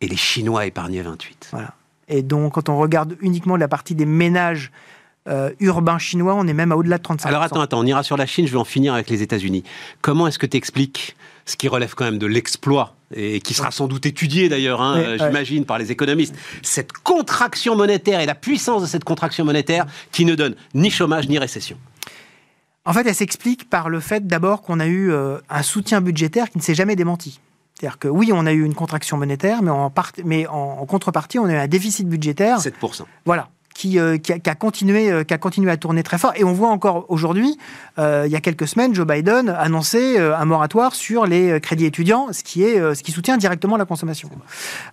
Et 0.00 0.08
les 0.08 0.16
Chinois 0.16 0.66
épargnaient 0.66 1.02
28. 1.02 1.48
Voilà. 1.52 1.74
Et 2.08 2.22
donc, 2.22 2.54
quand 2.54 2.68
on 2.68 2.78
regarde 2.78 3.16
uniquement 3.20 3.56
la 3.56 3.68
partie 3.68 3.94
des 3.94 4.06
ménages 4.06 4.72
euh, 5.28 5.50
urbains 5.60 5.98
chinois, 5.98 6.34
on 6.34 6.46
est 6.48 6.52
même 6.52 6.72
à 6.72 6.76
au-delà 6.76 6.98
de 6.98 7.02
35%. 7.02 7.26
Alors 7.26 7.42
attends, 7.42 7.60
attends, 7.60 7.78
on 7.78 7.86
ira 7.86 8.02
sur 8.02 8.16
la 8.16 8.26
Chine, 8.26 8.46
je 8.46 8.52
vais 8.52 8.58
en 8.58 8.64
finir 8.64 8.92
avec 8.94 9.08
les 9.08 9.22
États-Unis. 9.22 9.62
Comment 10.00 10.26
est-ce 10.26 10.38
que 10.38 10.46
tu 10.46 10.56
expliques 10.56 11.16
ce 11.44 11.56
qui 11.56 11.68
relève 11.68 11.94
quand 11.94 12.04
même 12.04 12.18
de 12.18 12.26
l'exploit 12.26 12.94
et 13.14 13.40
qui 13.40 13.54
sera 13.54 13.70
sans 13.70 13.88
doute 13.88 14.06
étudié 14.06 14.48
d'ailleurs, 14.48 14.80
hein, 14.80 15.16
j'imagine, 15.18 15.64
par 15.64 15.78
les 15.78 15.92
économistes, 15.92 16.34
cette 16.62 16.92
contraction 16.92 17.76
monétaire 17.76 18.20
et 18.20 18.26
la 18.26 18.34
puissance 18.34 18.82
de 18.82 18.86
cette 18.86 19.04
contraction 19.04 19.44
monétaire 19.44 19.86
qui 20.12 20.24
ne 20.24 20.34
donne 20.34 20.54
ni 20.74 20.90
chômage 20.90 21.28
ni 21.28 21.38
récession 21.38 21.76
En 22.84 22.92
fait, 22.92 23.06
elle 23.06 23.14
s'explique 23.14 23.68
par 23.68 23.90
le 23.90 24.00
fait 24.00 24.26
d'abord 24.26 24.62
qu'on 24.62 24.80
a 24.80 24.86
eu 24.86 25.10
euh, 25.10 25.38
un 25.50 25.62
soutien 25.62 26.00
budgétaire 26.00 26.48
qui 26.48 26.58
ne 26.58 26.62
s'est 26.62 26.74
jamais 26.74 26.96
démenti. 26.96 27.40
C'est-à-dire 27.82 27.98
que 27.98 28.06
oui, 28.06 28.30
on 28.32 28.46
a 28.46 28.52
eu 28.52 28.64
une 28.64 28.76
contraction 28.76 29.16
monétaire, 29.16 29.60
mais 29.60 29.70
en, 29.70 29.92
mais 30.24 30.46
en, 30.46 30.86
contrepartie, 30.86 31.40
on 31.40 31.46
a 31.46 31.52
eu 31.52 31.56
un 31.56 31.66
déficit 31.66 32.08
budgétaire. 32.08 32.60
7%. 32.60 33.02
Voilà. 33.24 33.48
Qui, 33.74 33.98
euh, 33.98 34.18
qui, 34.18 34.32
a, 34.32 34.54
continué, 34.54 35.10
euh, 35.10 35.24
qui 35.24 35.34
a 35.34 35.38
continué 35.38 35.68
à 35.68 35.76
tourner 35.76 36.04
très 36.04 36.16
fort. 36.16 36.32
Et 36.36 36.44
on 36.44 36.52
voit 36.52 36.68
encore 36.68 37.06
aujourd'hui, 37.08 37.58
euh, 37.98 38.22
il 38.24 38.30
y 38.30 38.36
a 38.36 38.40
quelques 38.40 38.68
semaines, 38.68 38.94
Joe 38.94 39.04
Biden 39.04 39.48
annonçait 39.48 40.16
un 40.20 40.44
moratoire 40.44 40.94
sur 40.94 41.26
les 41.26 41.58
crédits 41.60 41.86
étudiants, 41.86 42.28
ce 42.32 42.44
qui, 42.44 42.62
est, 42.62 42.94
ce 42.94 43.02
qui 43.02 43.10
soutient 43.10 43.36
directement 43.36 43.76
la 43.76 43.84
consommation. 43.84 44.30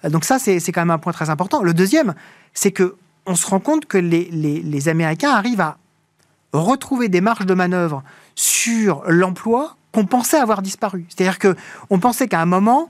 Donc 0.05 0.25
ça, 0.25 0.39
c'est 0.39 0.60
quand 0.72 0.81
même 0.81 0.89
un 0.89 0.98
point 0.98 1.13
très 1.13 1.29
important. 1.29 1.62
Le 1.62 1.75
deuxième, 1.75 2.15
c'est 2.55 2.72
que 2.72 2.96
on 3.27 3.36
se 3.36 3.46
rend 3.46 3.60
compte 3.60 3.86
que 3.86 4.00
les, 4.00 4.29
les, 4.31 4.63
les 4.63 4.89
Américains 4.89 5.29
arrivent 5.29 5.62
à 5.62 5.77
retrouver 6.53 7.08
des 7.08 7.22
marges 7.22 7.46
de 7.46 7.53
manœuvre 7.53 8.01
sur 8.34 9.03
l'emploi 9.05 9.75
qu'on 9.91 10.05
pensait 10.05 10.38
avoir 10.38 10.62
disparu. 10.62 11.05
C'est-à-dire 11.10 11.39
que 11.39 11.55
on 11.89 12.00
pensait 12.00 12.27
qu'à 12.27 12.41
un 12.41 12.46
moment, 12.46 12.89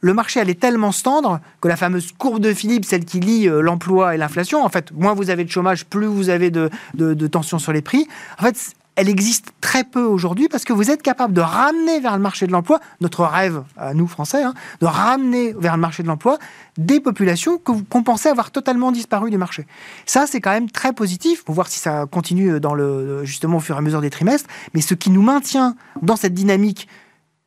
le 0.00 0.14
marché 0.14 0.40
allait 0.40 0.54
tellement 0.54 0.92
se 0.92 1.02
tendre 1.02 1.40
que 1.60 1.68
la 1.68 1.76
fameuse 1.76 2.12
courbe 2.12 2.40
de 2.40 2.54
Philippe, 2.54 2.84
celle 2.84 3.04
qui 3.04 3.20
lie 3.20 3.48
euh, 3.48 3.60
l'emploi 3.60 4.14
et 4.14 4.18
l'inflation, 4.18 4.64
en 4.64 4.68
fait, 4.68 4.90
moins 4.92 5.14
vous 5.14 5.30
avez 5.30 5.44
de 5.44 5.50
chômage, 5.50 5.84
plus 5.84 6.06
vous 6.06 6.30
avez 6.30 6.50
de, 6.50 6.70
de, 6.94 7.14
de 7.14 7.26
tension 7.26 7.58
sur 7.58 7.72
les 7.72 7.82
prix. 7.82 8.08
En 8.38 8.44
fait, 8.44 8.74
elle 9.00 9.08
existe 9.08 9.52
très 9.62 9.82
peu 9.82 10.02
aujourd'hui 10.02 10.48
parce 10.48 10.64
que 10.64 10.74
vous 10.74 10.90
êtes 10.90 11.00
capable 11.00 11.32
de 11.32 11.40
ramener 11.40 12.00
vers 12.00 12.14
le 12.16 12.22
marché 12.22 12.46
de 12.46 12.52
l'emploi, 12.52 12.80
notre 13.00 13.24
rêve 13.24 13.62
à 13.78 13.94
nous 13.94 14.06
Français, 14.06 14.42
hein, 14.42 14.52
de 14.82 14.86
ramener 14.86 15.54
vers 15.58 15.74
le 15.76 15.80
marché 15.80 16.02
de 16.02 16.08
l'emploi 16.08 16.38
des 16.76 17.00
populations 17.00 17.56
que 17.56 17.72
vous, 17.72 17.82
pensait 17.82 18.28
avoir 18.28 18.50
totalement 18.50 18.92
disparu 18.92 19.30
du 19.30 19.38
marché. 19.38 19.66
Ça, 20.04 20.26
c'est 20.26 20.42
quand 20.42 20.50
même 20.50 20.70
très 20.70 20.92
positif. 20.92 21.44
Pour 21.44 21.54
voir 21.54 21.68
si 21.68 21.78
ça 21.78 22.04
continue 22.10 22.60
dans 22.60 22.74
le, 22.74 23.24
justement 23.24 23.56
au 23.56 23.60
fur 23.60 23.74
et 23.76 23.78
à 23.78 23.80
mesure 23.80 24.02
des 24.02 24.10
trimestres. 24.10 24.48
Mais 24.74 24.82
ce 24.82 24.92
qui 24.92 25.08
nous 25.08 25.22
maintient 25.22 25.76
dans 26.02 26.16
cette 26.16 26.34
dynamique 26.34 26.86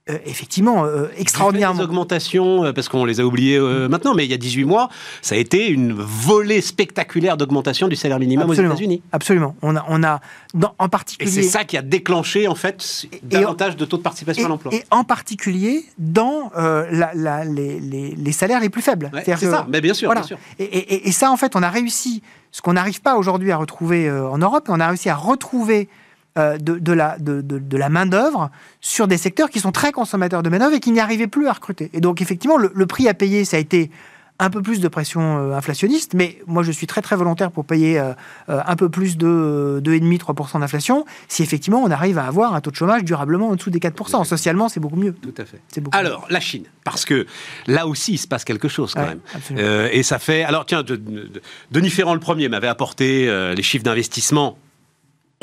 euh, 0.10 0.18
effectivement 0.26 0.84
euh, 0.86 1.08
extraordinairement. 1.18 1.78
Des 1.80 1.84
augmentations, 1.86 2.66
euh, 2.66 2.74
parce 2.74 2.90
qu'on 2.90 3.06
les 3.06 3.22
a 3.22 3.26
oubliées 3.26 3.58
euh, 3.58 3.88
maintenant, 3.88 4.14
mais 4.14 4.26
il 4.26 4.32
y 4.32 4.34
a 4.34 4.38
18 4.38 4.66
mois, 4.66 4.90
ça 5.22 5.36
a 5.36 5.38
été 5.38 5.70
une 5.70 5.94
volée 5.94 6.60
spectaculaire 6.60 7.38
d'augmentation 7.38 7.88
du 7.88 7.96
salaire 7.96 8.20
minimum 8.20 8.50
Absolument. 8.50 8.74
aux 8.74 8.76
États-Unis. 8.78 9.02
Absolument. 9.14 9.56
On 9.62 9.78
a, 9.78 9.86
on 9.88 10.04
a 10.04 10.20
dans- 10.54 10.76
en 10.78 10.88
Et 10.88 10.90
particulier. 10.90 11.32
c'est 11.32 11.44
ça 11.44 11.64
qui 11.64 11.78
a 11.78 11.82
déclenché, 11.82 12.50
en 12.50 12.56
fait, 12.56 13.06
Et- 13.14 13.20
davantage 13.24 13.78
de 13.78 13.86
taux 13.86 13.96
de 13.96 14.02
participation 14.02 14.44
et, 14.44 14.46
à 14.46 14.50
l'emploi. 14.50 14.74
et 14.74 14.84
en 14.92 15.06
particulier 15.06 15.86
dans 15.98 16.52
la- 16.56 17.12
la- 17.14 17.46
les, 17.46 17.80
les- 17.80 18.16
les 18.16 18.32
salaires 18.34 18.60
les 18.60 18.70
plus 18.70 18.82
faibles. 18.82 19.10
Ouais, 19.14 19.24
c'est 19.26 19.38
ça, 19.38 19.66
mais 19.70 19.80
bien 19.80 19.94
sûr, 19.94 20.08
voilà. 20.10 20.20
bien 20.22 20.28
sûr. 20.28 20.38
Et, 20.60 20.64
et- 20.66 21.08
et 21.08 21.12
ça, 21.14 21.32
en 21.32 21.38
fait, 21.38 21.56
on 21.56 21.64
a 21.64 21.70
réussi, 21.70 22.22
ce 22.52 22.62
qu'on 22.62 22.74
n'arrive 22.74 23.02
pas 23.02 23.16
aujourd'hui 23.16 23.52
à 23.52 23.58
retrouver 23.58 24.12
en 24.12 24.38
Europe, 24.38 24.66
on 24.68 24.82
a 24.82 24.88
réussi 24.90 25.08
à 25.10 25.16
retrouver 25.16 25.88
de, 26.36 26.58
de 26.58 26.94
la, 26.94 27.18
de, 27.20 27.42
de- 27.42 27.60
de 27.60 27.78
la 27.78 27.90
main-d'œuvre 27.90 28.50
sur 28.82 29.08
des 29.08 29.18
secteurs 29.18 29.50
qui 29.50 29.60
sont 29.60 29.72
très 29.72 29.92
consommateurs 29.92 30.42
de 30.44 30.50
main-d'œuvre 30.50 30.74
et 30.76 30.80
qui 30.80 30.92
n'y 30.92 31.00
arrivaient 31.00 31.28
plus 31.28 31.48
à 31.48 31.54
recruter. 31.54 31.90
Et 31.94 32.02
donc, 32.02 32.22
effectivement, 32.22 32.58
le, 32.58 32.72
le 32.74 32.86
prix 32.88 33.08
à 33.08 33.14
payer, 33.14 33.46
ça 33.46 33.58
a 33.58 33.60
été 33.60 33.92
un 34.40 34.50
peu 34.50 34.64
plus 34.64 34.80
de 34.80 34.88
pression 34.88 35.22
euh, 35.38 35.54
inflationniste, 35.56 36.16
mais 36.16 36.40
moi 36.48 36.64
je 36.64 36.72
suis 36.72 36.88
très 36.88 37.04
très 37.04 37.16
volontaire 37.16 37.52
pour 37.52 37.66
payer 37.66 38.00
euh, 38.00 38.14
euh, 38.50 38.60
un 38.66 38.76
peu 38.76 38.90
plus 38.90 39.16
de 39.16 39.80
2,5-3% 39.86 40.60
d'inflation 40.60 41.06
si 41.28 41.44
effectivement 41.44 41.84
on 41.84 41.92
arrive 41.92 42.18
à 42.18 42.26
avoir 42.26 42.56
un 42.56 42.60
taux 42.60 42.72
de 42.72 42.76
chômage 42.76 43.04
durablement 43.04 43.50
en 43.50 43.56
dessous 43.56 43.70
des 43.70 43.78
4%. 43.80 44.26
Socialement, 44.26 44.70
c'est 44.70 44.80
beaucoup 44.80 44.96
mieux. 44.96 45.14
Tout 45.14 45.36
à 45.38 45.46
fait. 45.46 45.60
C'est 45.68 45.82
beaucoup 45.82 45.96
mieux. 45.96 46.06
Alors, 46.08 46.26
la 46.32 46.40
Chine, 46.40 46.64
parce 46.84 47.06
que 47.06 47.28
là 47.68 47.86
aussi, 47.86 48.14
il 48.14 48.18
se 48.18 48.28
passe 48.28 48.44
quelque 48.44 48.68
chose 48.68 48.96
quand 48.96 49.02
Ouais, 49.04 49.10
même. 49.10 49.20
Euh, 49.60 49.88
et 49.92 50.02
ça 50.02 50.18
fait. 50.18 50.44
Alors, 50.44 50.66
tiens, 50.66 50.82
de- 50.82 50.96
de- 50.96 51.42
Denis 51.70 51.92
Ferrand, 51.92 52.16
le 52.16 52.20
premier, 52.20 52.50
m'avait 52.50 52.68
apporté 52.68 53.30
euh, 53.30 53.54
les 53.54 53.64
chiffres 53.64 53.84
d'investissement 53.84 54.58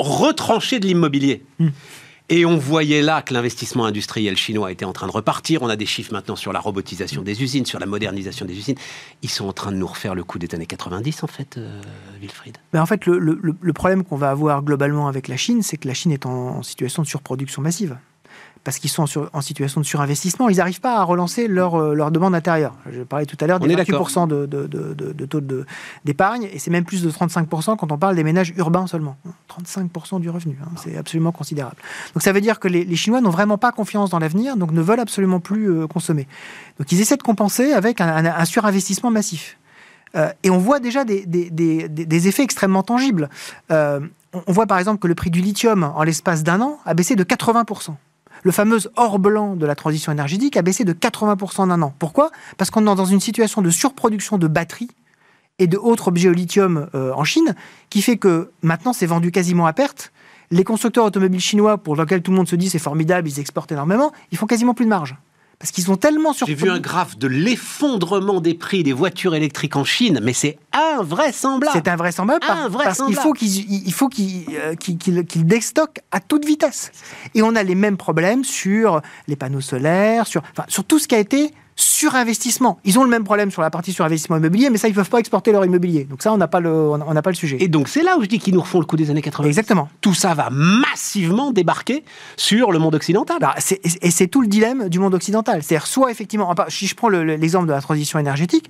retranchés 0.01 0.79
de 0.79 0.85
l'immobilier. 0.87 1.43
Hmm. 1.59 1.69
Et 2.29 2.45
on 2.45 2.55
voyait 2.55 3.01
là 3.01 3.21
que 3.21 3.33
l'investissement 3.33 3.83
industriel 3.83 4.37
chinois 4.37 4.71
était 4.71 4.85
en 4.85 4.93
train 4.93 5.05
de 5.05 5.11
repartir. 5.11 5.63
On 5.63 5.67
a 5.67 5.75
des 5.75 5.85
chiffres 5.85 6.13
maintenant 6.13 6.37
sur 6.37 6.53
la 6.53 6.61
robotisation 6.61 7.23
des 7.23 7.43
usines, 7.43 7.65
sur 7.65 7.77
la 7.77 7.85
modernisation 7.85 8.45
des 8.45 8.57
usines. 8.57 8.77
Ils 9.21 9.29
sont 9.29 9.45
en 9.49 9.51
train 9.51 9.73
de 9.73 9.75
nous 9.77 9.87
refaire 9.87 10.15
le 10.15 10.23
coup 10.23 10.39
des 10.39 10.47
années 10.55 10.65
90, 10.65 11.23
en 11.23 11.27
fait, 11.27 11.57
euh, 11.57 11.81
Wilfried. 12.21 12.57
Mais 12.71 12.79
en 12.79 12.85
fait, 12.85 13.05
le, 13.05 13.19
le- 13.19 13.37
le- 13.41 13.55
le 13.59 13.73
problème 13.73 14.05
qu'on 14.05 14.15
va 14.15 14.29
avoir 14.29 14.63
globalement 14.63 15.09
avec 15.09 15.27
la 15.27 15.35
Chine, 15.35 15.61
c'est 15.61 15.75
que 15.75 15.89
la 15.89 15.93
Chine 15.93 16.13
est 16.13 16.25
en, 16.25 16.31
en 16.59 16.63
situation 16.63 17.01
de 17.03 17.07
surproduction 17.07 17.61
massive. 17.61 17.97
Parce 18.63 18.77
qu'ils 18.77 18.91
sont 18.91 19.01
en, 19.03 19.07
sur- 19.07 19.27
en 19.33 19.41
situation 19.41 19.81
de 19.81 19.85
surinvestissement, 19.87 20.47
ils 20.47 20.57
n'arrivent 20.57 20.81
pas 20.81 20.97
à 20.99 21.03
relancer 21.03 21.47
leur, 21.47 21.73
euh, 21.75 21.95
leur 21.95 22.11
demande 22.11 22.35
intérieure. 22.35 22.75
Je 22.91 23.01
parlais 23.01 23.25
tout 23.25 23.35
à 23.41 23.47
l'heure 23.47 23.59
des 23.59 23.65
est 23.73 23.75
d'accord. 23.75 24.07
28% 24.07 24.27
de, 24.27 24.45
de- 24.45 24.67
de- 24.67 24.93
de- 25.13 25.25
taux 25.25 25.41
de- 25.41 25.65
d'épargne, 26.05 26.43
et 26.53 26.59
c'est 26.59 26.69
même 26.69 26.85
plus 26.85 27.01
de 27.01 27.09
35% 27.09 27.75
quand 27.75 27.91
on 27.91 27.97
parle 27.97 28.15
des 28.15 28.23
ménages 28.23 28.53
urbains 28.57 28.85
seulement. 28.85 29.17
35% 29.49 30.19
du 30.19 30.29
revenu, 30.29 30.57
hein, 30.61 30.67
c'est 30.75 30.95
absolument 30.95 31.31
considérable. 31.31 31.77
Donc 32.13 32.21
ça 32.21 32.31
veut 32.33 32.41
dire 32.41 32.59
que 32.59 32.67
les, 32.67 32.85
les 32.85 32.95
Chinois 32.95 33.19
n'ont 33.19 33.31
vraiment 33.31 33.57
pas 33.57 33.71
confiance 33.71 34.11
dans 34.11 34.19
l'avenir, 34.19 34.55
donc 34.57 34.71
ne 34.73 34.81
veulent 34.81 34.99
absolument 34.99 35.39
plus 35.39 35.71
euh, 35.71 35.87
consommer. 35.87 36.27
Donc 36.77 36.91
ils 36.91 37.01
essaient 37.01 37.17
de 37.17 37.23
compenser 37.23 37.73
avec 37.73 37.99
un- 37.99 38.07
un- 38.15 38.25
un 38.25 38.45
surinvestissement 38.45 39.09
massif. 39.09 39.57
Euh, 40.15 40.29
et 40.43 40.49
on 40.51 40.57
voit 40.59 40.79
déjà 40.79 41.03
des, 41.03 41.25
des- 41.25 41.49
des- 41.49 41.87
des- 41.89 42.27
effets 42.27 42.43
extrêmement 42.43 42.83
tangibles. 42.83 43.27
Euh, 43.71 44.01
on 44.45 44.51
voit 44.51 44.67
par 44.67 44.77
exemple 44.77 44.99
que 44.99 45.07
le 45.07 45.15
prix 45.15 45.31
du 45.31 45.41
lithium, 45.41 45.83
en 45.95 46.03
l'espace 46.03 46.43
d'un 46.43 46.61
an, 46.61 46.77
a 46.85 46.93
baissé 46.93 47.15
de 47.15 47.23
80%. 47.23 47.95
Le 48.43 48.51
fameux 48.51 48.79
or 48.95 49.19
blanc 49.19 49.55
de 49.55 49.65
la 49.65 49.75
transition 49.75 50.11
énergétique 50.11 50.57
a 50.57 50.61
baissé 50.61 50.83
de 50.83 50.93
80% 50.93 51.61
en 51.61 51.69
un 51.69 51.81
an. 51.81 51.93
Pourquoi? 51.99 52.31
Parce 52.57 52.71
qu'on 52.71 52.81
est 52.81 52.95
dans 52.95 53.05
une 53.05 53.19
situation 53.19 53.61
de 53.61 53.69
surproduction 53.69 54.37
de 54.37 54.47
batteries 54.47 54.89
et 55.59 55.67
de 55.67 55.77
autres 55.77 56.07
objets 56.07 56.29
au 56.29 56.33
lithium 56.33 56.89
euh, 56.95 57.13
en 57.13 57.23
Chine, 57.23 57.55
qui 57.89 58.01
fait 58.01 58.17
que 58.17 58.51
maintenant 58.63 58.93
c'est 58.93 59.05
vendu 59.05 59.31
quasiment 59.31 59.67
à 59.67 59.73
perte. 59.73 60.11
Les 60.49 60.63
constructeurs 60.63 61.05
automobiles 61.05 61.39
chinois, 61.39 61.77
pour 61.77 61.95
lesquels 61.95 62.21
tout 62.21 62.31
le 62.31 62.37
monde 62.37 62.47
se 62.47 62.55
dit 62.55 62.69
c'est 62.69 62.79
formidable, 62.79 63.29
ils 63.29 63.39
exportent 63.39 63.71
énormément, 63.71 64.11
ils 64.31 64.37
font 64.37 64.47
quasiment 64.47 64.73
plus 64.73 64.85
de 64.85 64.89
marge. 64.89 65.15
Parce 65.61 65.69
qu'ils 65.69 65.83
sont 65.83 65.95
tellement 65.95 66.31
J'ai 66.33 66.37
surproduits. 66.39 66.63
vu 66.65 66.71
un 66.71 66.79
graphe 66.79 67.19
de 67.19 67.27
l'effondrement 67.27 68.41
des 68.41 68.55
prix 68.55 68.81
des 68.81 68.93
voitures 68.93 69.35
électriques 69.35 69.75
en 69.75 69.83
Chine, 69.83 70.19
mais 70.23 70.33
c'est 70.33 70.57
invraisemblable. 70.73 71.71
C'est 71.75 71.87
invraisemblable 71.87 72.43
par- 72.45 72.69
parce 72.71 73.01
qu'il 73.03 73.15
faut 73.15 73.33
qu'ils 73.33 73.71
il- 73.87 73.93
faut 73.93 74.09
qu'ils 74.09 74.45
euh, 74.55 74.73
qu'ils 74.75 75.45
déstockent 75.45 75.99
à 76.11 76.19
toute 76.19 76.45
vitesse. 76.45 76.91
Et 77.35 77.43
on 77.43 77.55
a 77.55 77.61
les 77.61 77.75
mêmes 77.75 77.97
problèmes 77.97 78.43
sur 78.43 79.01
les 79.27 79.35
panneaux 79.35 79.61
solaires, 79.61 80.25
sur, 80.25 80.41
enfin, 80.51 80.65
sur 80.67 80.83
tout 80.83 80.97
ce 80.97 81.07
qui 81.07 81.13
a 81.15 81.19
été 81.19 81.53
surinvestissement. 81.75 82.79
Ils 82.83 82.99
ont 82.99 83.03
le 83.03 83.09
même 83.09 83.23
problème 83.23 83.51
sur 83.51 83.61
la 83.61 83.69
partie 83.69 83.93
surinvestissement 83.93 84.37
immobilier, 84.37 84.69
mais 84.69 84.77
ça, 84.77 84.87
ils 84.87 84.91
ne 84.91 84.95
peuvent 84.95 85.09
pas 85.09 85.19
exporter 85.19 85.51
leur 85.51 85.65
immobilier. 85.65 86.03
Donc 86.05 86.21
ça, 86.21 86.31
on 86.33 86.37
n'a 86.37 86.47
pas, 86.47 86.59
le- 86.59 86.69
on 86.71 87.13
n'a- 87.13 87.21
pas 87.21 87.29
le 87.29 87.35
sujet. 87.35 87.57
Et 87.59 87.67
donc 87.67 87.87
c'est 87.87 88.03
là 88.03 88.17
où 88.17 88.21
je 88.21 88.27
dis 88.27 88.39
qu'ils 88.39 88.53
nous 88.53 88.61
refont 88.61 88.79
le 88.79 88.85
coup 88.85 88.97
des 88.97 89.09
années 89.09 89.21
80. 89.21 89.47
Exactement. 89.47 89.89
Tout 90.01 90.13
ça 90.13 90.33
va 90.33 90.49
massivement 90.51 91.51
débarquer 91.51 92.03
sur 92.37 92.71
le 92.71 92.79
monde 92.79 92.95
occidental. 92.95 93.37
Bah, 93.39 93.55
c'est- 93.59 93.79
et 93.83 94.11
c'est 94.11 94.27
tout 94.27 94.41
le 94.41 94.47
dilemme 94.47 94.89
du 94.89 94.99
monde 94.99 95.13
occidental. 95.13 95.63
C'est-à-dire, 95.63 95.87
soit 95.87 96.11
effectivement, 96.11 96.53
si 96.69 96.87
je 96.87 96.95
prends 96.95 97.09
le- 97.09 97.23
le- 97.23 97.35
l'exemple 97.35 97.67
de 97.67 97.73
la 97.73 97.81
transition 97.81 98.19
énergétique, 98.19 98.69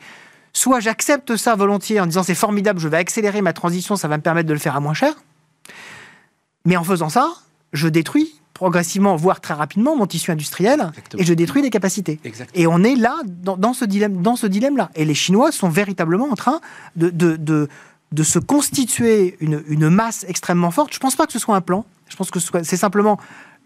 soit 0.53 0.79
j'accepte 0.81 1.37
ça 1.37 1.55
volontiers 1.55 1.99
en 2.01 2.05
disant 2.05 2.23
c'est 2.23 2.35
formidable, 2.35 2.79
je 2.79 2.87
vais 2.87 2.97
accélérer 2.97 3.41
ma 3.41 3.53
transition, 3.53 3.95
ça 3.95 4.07
va 4.07 4.17
me 4.17 4.21
permettre 4.21 4.47
de 4.49 4.53
le 4.53 4.59
faire 4.59 4.75
à 4.75 4.79
moins 4.79 4.93
cher. 4.93 5.13
Mais 6.65 6.77
en 6.77 6.83
faisant 6.83 7.09
ça, 7.09 7.29
je 7.73 7.87
détruis 7.87 8.35
progressivement, 8.61 9.15
voire 9.15 9.41
très 9.41 9.55
rapidement, 9.55 9.95
mon 9.95 10.05
tissu 10.05 10.29
industriel 10.29 10.81
Exactement. 10.81 11.23
et 11.23 11.25
je 11.25 11.33
détruis 11.33 11.63
des 11.63 11.71
capacités. 11.71 12.19
Exactement. 12.23 12.61
Et 12.61 12.67
on 12.67 12.83
est 12.83 12.93
là, 12.93 13.15
dans, 13.25 13.57
dans 13.57 13.73
ce 13.73 13.85
dilemme, 13.85 14.21
dans 14.21 14.35
ce 14.35 14.45
dilemme-là. 14.45 14.91
Et 14.93 15.03
les 15.03 15.15
Chinois 15.15 15.51
sont 15.51 15.67
véritablement 15.67 16.29
en 16.29 16.35
train 16.35 16.61
de, 16.95 17.09
de, 17.09 17.37
de, 17.37 17.69
de 18.11 18.23
se 18.23 18.37
constituer 18.37 19.35
une, 19.39 19.63
une 19.67 19.89
masse 19.89 20.25
extrêmement 20.27 20.69
forte. 20.69 20.93
Je 20.93 20.97
ne 20.97 21.01
pense 21.01 21.15
pas 21.15 21.25
que 21.25 21.33
ce 21.33 21.39
soit 21.39 21.55
un 21.55 21.61
plan. 21.61 21.85
Je 22.07 22.15
pense 22.15 22.29
que 22.29 22.39
c'est 22.39 22.77
simplement 22.77 23.17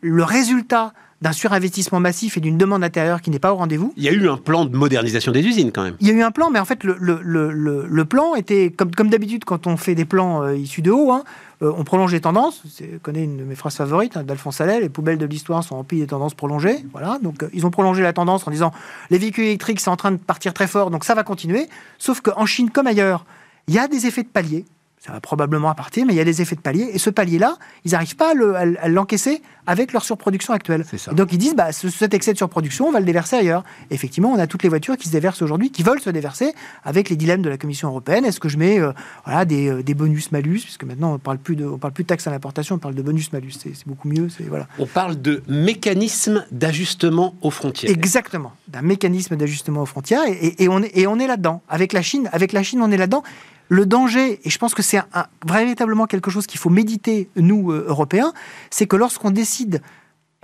le 0.02 0.24
résultat 0.24 0.94
d'un 1.22 1.32
surinvestissement 1.32 2.00
massif 2.02 2.38
et 2.38 2.42
d'une 2.42 2.58
demande 2.58 2.84
intérieure 2.84 3.22
qui 3.22 3.30
n'est 3.32 3.40
pas 3.40 3.54
au 3.54 3.56
rendez-vous. 3.56 3.94
Il 3.96 4.04
y 4.04 4.10
a 4.10 4.12
eu 4.12 4.28
un 4.30 4.36
plan 4.38 4.66
de 4.66 4.76
modernisation 4.76 5.32
des 5.32 5.42
usines 5.42 5.72
quand 5.72 5.82
même. 5.82 5.96
Il 6.02 6.08
y 6.08 6.12
a 6.12 6.14
eu 6.14 6.22
un 6.22 6.30
plan, 6.30 6.52
mais 6.52 6.60
en 6.60 6.66
fait, 6.66 6.84
le, 6.84 6.98
le, 7.00 7.20
le, 7.24 7.86
le- 7.88 8.06
plan 8.06 8.36
était, 8.36 8.70
comme, 8.76 8.94
comme 8.94 9.10
d'habitude, 9.10 9.46
quand 9.46 9.66
on 9.66 9.78
fait 9.78 9.96
des 9.96 10.04
plans 10.06 10.44
euh, 10.44 10.56
issus 10.56 10.82
de 10.82 10.92
haut, 10.92 11.12
hein, 11.14 11.24
euh, 11.64 11.72
on 11.78 11.86
prolonge 11.86 12.12
les 12.12 12.20
tendances. 12.20 12.62
Je 12.80 12.98
connais 12.98 13.24
une 13.24 13.38
de 13.38 13.44
mes 13.44 13.56
phrases 13.56 13.76
favorites 13.78 14.18
hein, 14.18 14.24
d'Alphonse 14.24 14.60
Allais 14.60 14.82
les 14.82 14.90
poubelles 14.90 15.18
de 15.18 15.26
l'histoire 15.26 15.64
sont 15.64 15.76
remplies 15.76 16.02
des 16.02 16.08
tendances 16.08 16.34
prolongées. 16.36 16.86
Voilà, 16.92 17.18
donc 17.24 17.42
euh, 17.42 17.50
ils 17.54 17.66
ont 17.66 17.72
prolongé 17.72 18.04
la 18.04 18.12
tendance 18.14 18.46
en 18.46 18.52
disant 18.52 18.72
les 19.10 19.18
véhicules 19.18 19.46
électriques, 19.46 19.80
c'est 19.80 19.90
en 19.90 19.96
train 19.98 20.12
de 20.12 20.18
partir 20.18 20.54
très 20.54 20.68
fort, 20.68 20.92
donc 20.92 21.06
ça 21.06 21.16
va 21.16 21.24
continuer. 21.24 21.70
Sauf 21.98 22.20
qu'en 22.20 22.46
Chine, 22.46 22.70
comme 22.70 22.88
ailleurs, 22.88 23.26
il 23.68 23.74
y 23.74 23.80
a 23.80 23.88
des 23.88 24.06
effets 24.06 24.24
de 24.24 24.28
palier. 24.28 24.66
Ça 25.06 25.12
va 25.12 25.20
probablement 25.20 25.72
partir, 25.76 26.06
mais 26.06 26.14
il 26.14 26.16
y 26.16 26.20
a 26.20 26.24
des 26.24 26.42
effets 26.42 26.56
de 26.56 26.62
palier. 26.62 26.90
Et 26.94 26.98
ce 26.98 27.12
palier-là, 27.12 27.58
ils 27.84 27.92
n'arrivent 27.92 28.16
pas 28.16 28.32
à 28.32 28.34
le- 28.34 28.56
à 28.56 28.66
le- 28.66 28.84
à 28.84 28.88
l'encaisser 28.88 29.42
avec 29.68 29.94
leur 29.94 30.04
surproduction 30.04 30.54
actuelle. 30.54 30.84
C'est 30.90 30.98
ça. 30.98 31.12
Et 31.12 31.16
donc 31.16 31.32
ils 31.32 31.38
disent, 31.38 31.56
bah, 31.56 31.72
ce- 31.72 31.90
cet 31.90 32.14
excès 32.16 32.34
de 32.34 32.38
surproduction, 32.38 32.88
on 32.88 32.92
va 32.92 33.00
le 33.00 33.06
déverser 33.06 33.36
ailleurs. 33.36 33.64
Effectivement, 33.92 34.32
on 34.32 34.40
a 34.40 34.48
toutes 34.48 34.64
les 34.64 34.70
voitures 34.70 34.98
qui 34.98 35.08
se 35.08 35.12
déversent 35.14 35.42
aujourd'hui, 35.44 35.70
qui 35.72 35.84
veulent 35.84 36.00
se 36.02 36.10
déverser, 36.10 36.54
avec 36.84 37.10
les 37.10 37.16
dilemmes 37.16 37.42
de 37.44 37.50
la 37.50 37.58
Commission 37.58 37.90
européenne. 37.90 38.26
Est-ce 38.26 38.40
que 38.40 38.50
je 38.50 38.58
mets 38.58 38.80
euh, 38.80 38.94
voilà, 39.26 39.46
des, 39.46 39.68
euh, 39.70 39.84
des 39.84 39.94
bonus-malus 39.94 40.62
Puisque 40.64 40.84
maintenant, 40.86 41.14
on 41.14 41.20
parle 41.20 41.38
plus 41.38 41.56
de, 41.56 41.66
on 41.66 41.78
parle 41.78 41.94
plus 41.94 42.04
de 42.04 42.08
taxes 42.08 42.26
à 42.26 42.32
l'importation, 42.32 42.76
on 42.76 42.80
parle 42.80 42.96
de 42.96 43.02
bonus-malus. 43.04 43.52
C'est 43.62 43.74
beaucoup 43.88 44.08
mieux. 44.08 44.28
Voilà. 44.50 44.68
On 44.80 44.88
parle 44.88 45.22
de 45.22 45.44
mécanisme 45.48 46.46
d'ajustement 46.52 47.36
aux 47.42 47.52
frontières. 47.52 47.92
Exactement, 47.92 48.54
d'un 48.68 48.82
mécanisme 48.82 49.36
d'ajustement 49.36 49.82
aux 49.84 49.86
frontières, 49.86 50.26
et, 50.28 50.32
et- 50.32 50.64
et 50.64 50.68
on 50.70 50.82
est, 50.82 50.92
et 50.98 51.06
on 51.08 51.20
est 51.20 51.28
là-dedans. 51.28 51.62
Avec 51.70 51.94
la 51.94 52.02
Chine, 52.02 52.30
avec 52.32 52.54
la 52.54 52.64
Chine, 52.64 52.82
on 52.82 52.92
est 52.92 52.98
là-dedans. 52.98 53.24
Le 53.70 53.86
danger, 53.86 54.40
et 54.44 54.50
je 54.50 54.58
pense 54.58 54.74
que 54.74 54.84
c'est 54.84 55.02
véritablement 55.46 56.06
quelque 56.06 56.30
chose 56.30 56.46
qu'il 56.46 56.60
faut 56.60 56.70
méditer, 56.70 57.30
nous, 57.36 57.72
euh, 57.72 57.86
Européens, 57.88 58.34
c'est 58.70 58.86
que 58.86 58.96
lorsqu'on 58.96 59.32
décide 59.32 59.82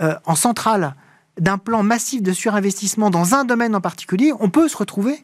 euh, 0.02 0.16
en 0.26 0.36
centrale 0.36 0.96
d'un 1.40 1.58
plan 1.58 1.84
massif 1.84 2.24
de 2.24 2.34
surinvestissement 2.34 3.10
dans 3.10 3.36
un 3.36 3.46
domaine 3.46 3.76
en 3.76 3.82
particulier, 3.82 4.34
on 4.40 4.50
peut 4.50 4.68
se 4.68 4.78
retrouver 4.78 5.24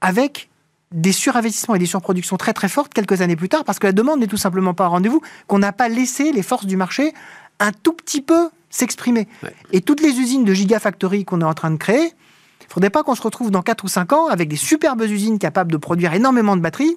avec 0.00 0.48
des 0.92 1.12
surinvestissements 1.12 1.74
et 1.74 1.78
des 1.78 1.86
surproductions 1.86 2.36
très 2.36 2.52
très 2.52 2.68
fortes 2.68 2.94
quelques 2.94 3.20
années 3.20 3.36
plus 3.36 3.48
tard, 3.48 3.64
parce 3.64 3.78
que 3.78 3.86
la 3.86 3.92
demande 3.92 4.20
n'est 4.20 4.26
tout 4.26 4.36
simplement 4.36 4.74
pas 4.74 4.86
au 4.86 4.90
rendez-vous, 4.90 5.20
qu'on 5.46 5.58
n'a 5.58 5.72
pas 5.72 5.88
laissé 5.88 6.32
les 6.32 6.42
forces 6.42 6.66
du 6.66 6.76
marché 6.76 7.12
un 7.60 7.72
tout 7.72 7.92
petit 7.92 8.22
peu 8.22 8.48
s'exprimer. 8.70 9.28
Ouais. 9.42 9.54
Et 9.72 9.80
toutes 9.80 10.00
les 10.00 10.18
usines 10.18 10.44
de 10.44 10.54
gigafactory 10.54 11.24
qu'on 11.24 11.40
est 11.40 11.44
en 11.44 11.54
train 11.54 11.70
de 11.70 11.76
créer, 11.76 12.12
il 12.60 12.66
ne 12.68 12.72
faudrait 12.72 12.90
pas 12.90 13.02
qu'on 13.02 13.14
se 13.14 13.22
retrouve 13.22 13.50
dans 13.50 13.62
4 13.62 13.84
ou 13.84 13.88
5 13.88 14.12
ans 14.12 14.26
avec 14.28 14.48
des 14.48 14.56
superbes 14.56 15.02
usines 15.02 15.38
capables 15.38 15.70
de 15.70 15.76
produire 15.76 16.14
énormément 16.14 16.56
de 16.56 16.60
batteries, 16.60 16.96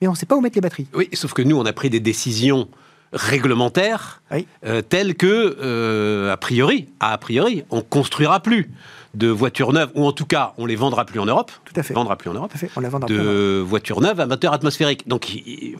mais 0.00 0.08
on 0.08 0.12
ne 0.12 0.16
sait 0.16 0.26
pas 0.26 0.36
où 0.36 0.40
mettre 0.40 0.56
les 0.56 0.60
batteries. 0.60 0.86
Oui, 0.94 1.08
sauf 1.12 1.32
que 1.32 1.42
nous, 1.42 1.56
on 1.56 1.66
a 1.66 1.72
pris 1.72 1.90
des 1.90 2.00
décisions 2.00 2.68
réglementaire 3.12 4.22
Oui. 4.30 4.46
euh, 4.66 4.82
tel 4.82 5.14
que, 5.14 5.56
euh, 5.60 6.32
a 6.32 6.36
priori, 6.36 6.88
a 7.00 7.16
priori, 7.18 7.64
on 7.70 7.80
construira 7.80 8.40
plus 8.40 8.70
de 9.14 9.28
voitures 9.28 9.72
neuves, 9.72 9.90
ou 9.94 10.04
en 10.06 10.12
tout 10.12 10.26
cas, 10.26 10.52
on 10.58 10.66
les 10.66 10.76
vendra 10.76 11.06
plus 11.06 11.18
en 11.18 11.24
Europe. 11.24 11.50
Tout 11.64 11.72
à 11.76 11.82
fait. 11.82 11.94
Vendra 11.94 12.16
plus 12.16 12.28
en 12.30 12.34
Europe. 12.34 12.50
Tout 12.50 12.56
à 12.56 12.60
fait, 12.60 12.70
on 12.76 12.80
la 12.80 12.90
vendra 12.90 13.06
plus. 13.06 13.16
De 13.16 13.64
voitures 13.66 14.00
neuves 14.02 14.20
à 14.20 14.26
moteur 14.26 14.52
atmosphérique. 14.52 15.08
Donc, 15.08 15.26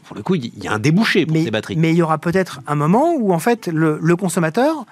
pour 0.07 0.15
le 0.15 0.23
coup, 0.23 0.35
il 0.35 0.51
y 0.63 0.67
a 0.67 0.73
un 0.73 0.79
débouché 0.79 1.25
pour 1.27 1.35
mais, 1.37 1.43
ces 1.45 1.51
batteries. 1.51 1.75
mais 1.77 1.91
il 1.91 1.97
y 1.97 2.01
aura 2.01 2.17
peut-être 2.17 2.61
un 2.65 2.75
moment 2.75 3.13
où 3.13 3.31
en 3.31 3.39
fait 3.39 3.67
le, 3.67 3.99
le 4.01 4.15
consommateur 4.15 4.85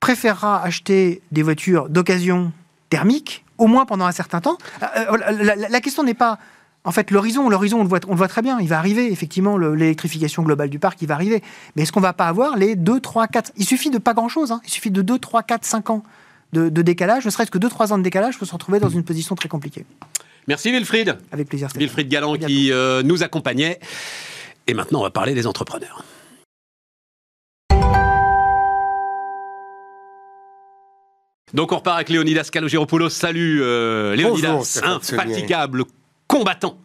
préférera 0.00 0.62
acheter 0.62 1.22
des 1.30 1.42
voitures 1.42 1.88
d'occasion 1.88 2.52
thermiques, 2.90 3.44
au 3.58 3.68
moins 3.68 3.86
pendant 3.86 4.04
un 4.06 4.12
certain 4.12 4.40
temps. 4.40 4.58
Euh, 4.82 5.16
la, 5.30 5.54
la- 5.54 5.68
la 5.68 5.80
question 5.80 6.02
n'est 6.02 6.14
pas 6.14 6.38
en 6.84 6.92
fait 6.92 7.10
l'horizon. 7.10 7.48
L'horizon, 7.48 7.80
on 7.80 7.82
le 7.82 7.88
voit, 7.88 8.00
on 8.08 8.12
le 8.12 8.16
voit 8.16 8.28
très 8.28 8.42
bien. 8.42 8.58
Il 8.60 8.68
va 8.68 8.78
arriver 8.78 9.10
effectivement 9.12 9.56
le- 9.56 9.74
l'électrification 9.74 10.42
globale 10.42 10.70
du 10.70 10.78
parc, 10.78 11.00
il 11.02 11.08
va 11.08 11.14
arriver. 11.14 11.42
Mais 11.76 11.82
est-ce 11.82 11.92
qu'on 11.92 12.00
va 12.00 12.12
pas 12.12 12.26
avoir 12.26 12.56
les 12.56 12.76
2, 12.76 13.00
3, 13.00 13.26
4 13.28 13.52
Il 13.56 13.64
suffit 13.66 13.90
de 13.90 13.98
pas 13.98 14.14
grand-chose. 14.14 14.52
hein. 14.52 14.60
Il 14.64 14.70
suffit 14.70 14.90
de 14.90 15.02
2, 15.02 15.18
3, 15.18 15.42
4, 15.42 15.64
5 15.64 15.90
ans 15.90 16.02
de, 16.52 16.68
de 16.68 16.82
décalage. 16.82 17.24
Ne 17.24 17.30
serait-ce 17.30 17.50
que 17.50 17.58
2, 17.58 17.68
3 17.68 17.92
ans 17.92 17.98
de 17.98 18.02
décalage, 18.02 18.36
faut 18.36 18.44
se 18.44 18.52
retrouver 18.52 18.80
dans 18.80 18.88
une 18.90 19.04
position 19.04 19.34
très 19.34 19.48
compliquée. 19.48 19.84
Merci 20.48 20.72
Wilfried. 20.72 21.16
Avec 21.30 21.48
plaisir. 21.48 21.70
Stéphane. 21.70 21.86
Wilfried 21.86 22.08
Galland 22.08 22.34
qui 22.36 22.72
euh, 22.72 23.02
nous 23.04 23.22
accompagnait. 23.22 23.78
Et 24.66 24.74
maintenant, 24.74 25.00
on 25.00 25.02
va 25.04 25.10
parler 25.10 25.34
des 25.34 25.46
entrepreneurs. 25.46 26.02
Donc 31.54 31.72
on 31.72 31.76
repart 31.76 31.96
avec 31.96 32.08
Léonidas 32.08 32.48
Kalogiropoulos. 32.50 33.10
Salut 33.10 33.60
euh, 33.62 34.14
Léonidas, 34.16 34.80
infatigable 34.82 35.84
combattant 36.32 36.78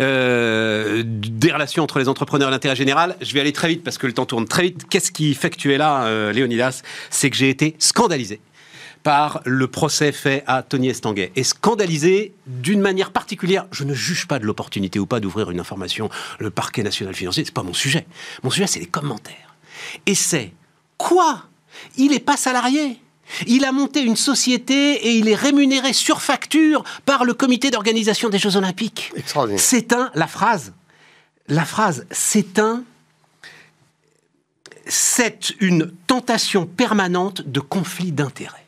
euh, 0.00 1.04
des 1.06 1.52
relations 1.52 1.84
entre 1.84 2.00
les 2.00 2.08
entrepreneurs 2.08 2.48
et 2.48 2.50
l'intérêt 2.50 2.74
général. 2.74 3.14
Je 3.20 3.32
vais 3.32 3.38
aller 3.38 3.52
très 3.52 3.68
vite 3.68 3.84
parce 3.84 3.98
que 3.98 4.08
le 4.08 4.12
temps 4.12 4.26
tourne 4.26 4.48
très 4.48 4.64
vite. 4.64 4.88
Qu'est-ce 4.90 5.12
qui 5.12 5.32
fait 5.34 5.50
que 5.50 5.56
tu 5.56 5.72
es 5.72 5.78
là, 5.78 6.06
euh, 6.06 6.32
Léonidas? 6.32 6.82
C'est 7.08 7.30
que 7.30 7.36
j'ai 7.36 7.50
été 7.50 7.76
scandalisé 7.78 8.40
par 9.04 9.42
le 9.44 9.68
procès 9.68 10.10
fait 10.10 10.42
à 10.48 10.64
Tony 10.64 10.88
Estanguet. 10.88 11.30
Et 11.36 11.44
scandalisé 11.44 12.34
d'une 12.48 12.80
manière 12.80 13.12
particulière. 13.12 13.66
Je 13.70 13.84
ne 13.84 13.94
juge 13.94 14.26
pas 14.26 14.40
de 14.40 14.44
l'opportunité 14.44 14.98
ou 14.98 15.06
pas 15.06 15.20
d'ouvrir 15.20 15.52
une 15.52 15.60
information. 15.60 16.10
Le 16.40 16.50
parquet 16.50 16.82
national 16.82 17.14
financier, 17.14 17.44
c'est 17.44 17.54
pas 17.54 17.62
mon 17.62 17.74
sujet. 17.74 18.08
Mon 18.42 18.50
sujet, 18.50 18.66
c'est 18.66 18.80
les 18.80 18.86
commentaires. 18.86 19.54
Et 20.06 20.16
c'est 20.16 20.52
quoi? 20.98 21.44
Il 21.96 22.10
n'est 22.10 22.18
pas 22.18 22.36
salarié. 22.36 22.98
Il 23.46 23.64
a 23.64 23.72
monté 23.72 24.00
une 24.00 24.16
société 24.16 24.92
et 25.06 25.12
il 25.16 25.28
est 25.28 25.34
rémunéré 25.34 25.92
sur 25.92 26.22
facture 26.22 26.84
par 27.04 27.24
le 27.24 27.34
comité 27.34 27.70
d'organisation 27.70 28.28
des 28.28 28.38
Jeux 28.38 28.56
Olympiques. 28.56 29.12
Extraordinaire. 29.16 29.60
C'est 29.60 29.92
un, 29.92 30.10
la 30.14 30.26
phrase, 30.26 30.72
la 31.48 31.64
phrase, 31.64 32.06
c'est 32.10 32.58
un, 32.58 32.84
c'est 34.86 35.52
une 35.60 35.92
tentation 36.06 36.66
permanente 36.66 37.42
de 37.46 37.60
conflit 37.60 38.12
d'intérêts. 38.12 38.64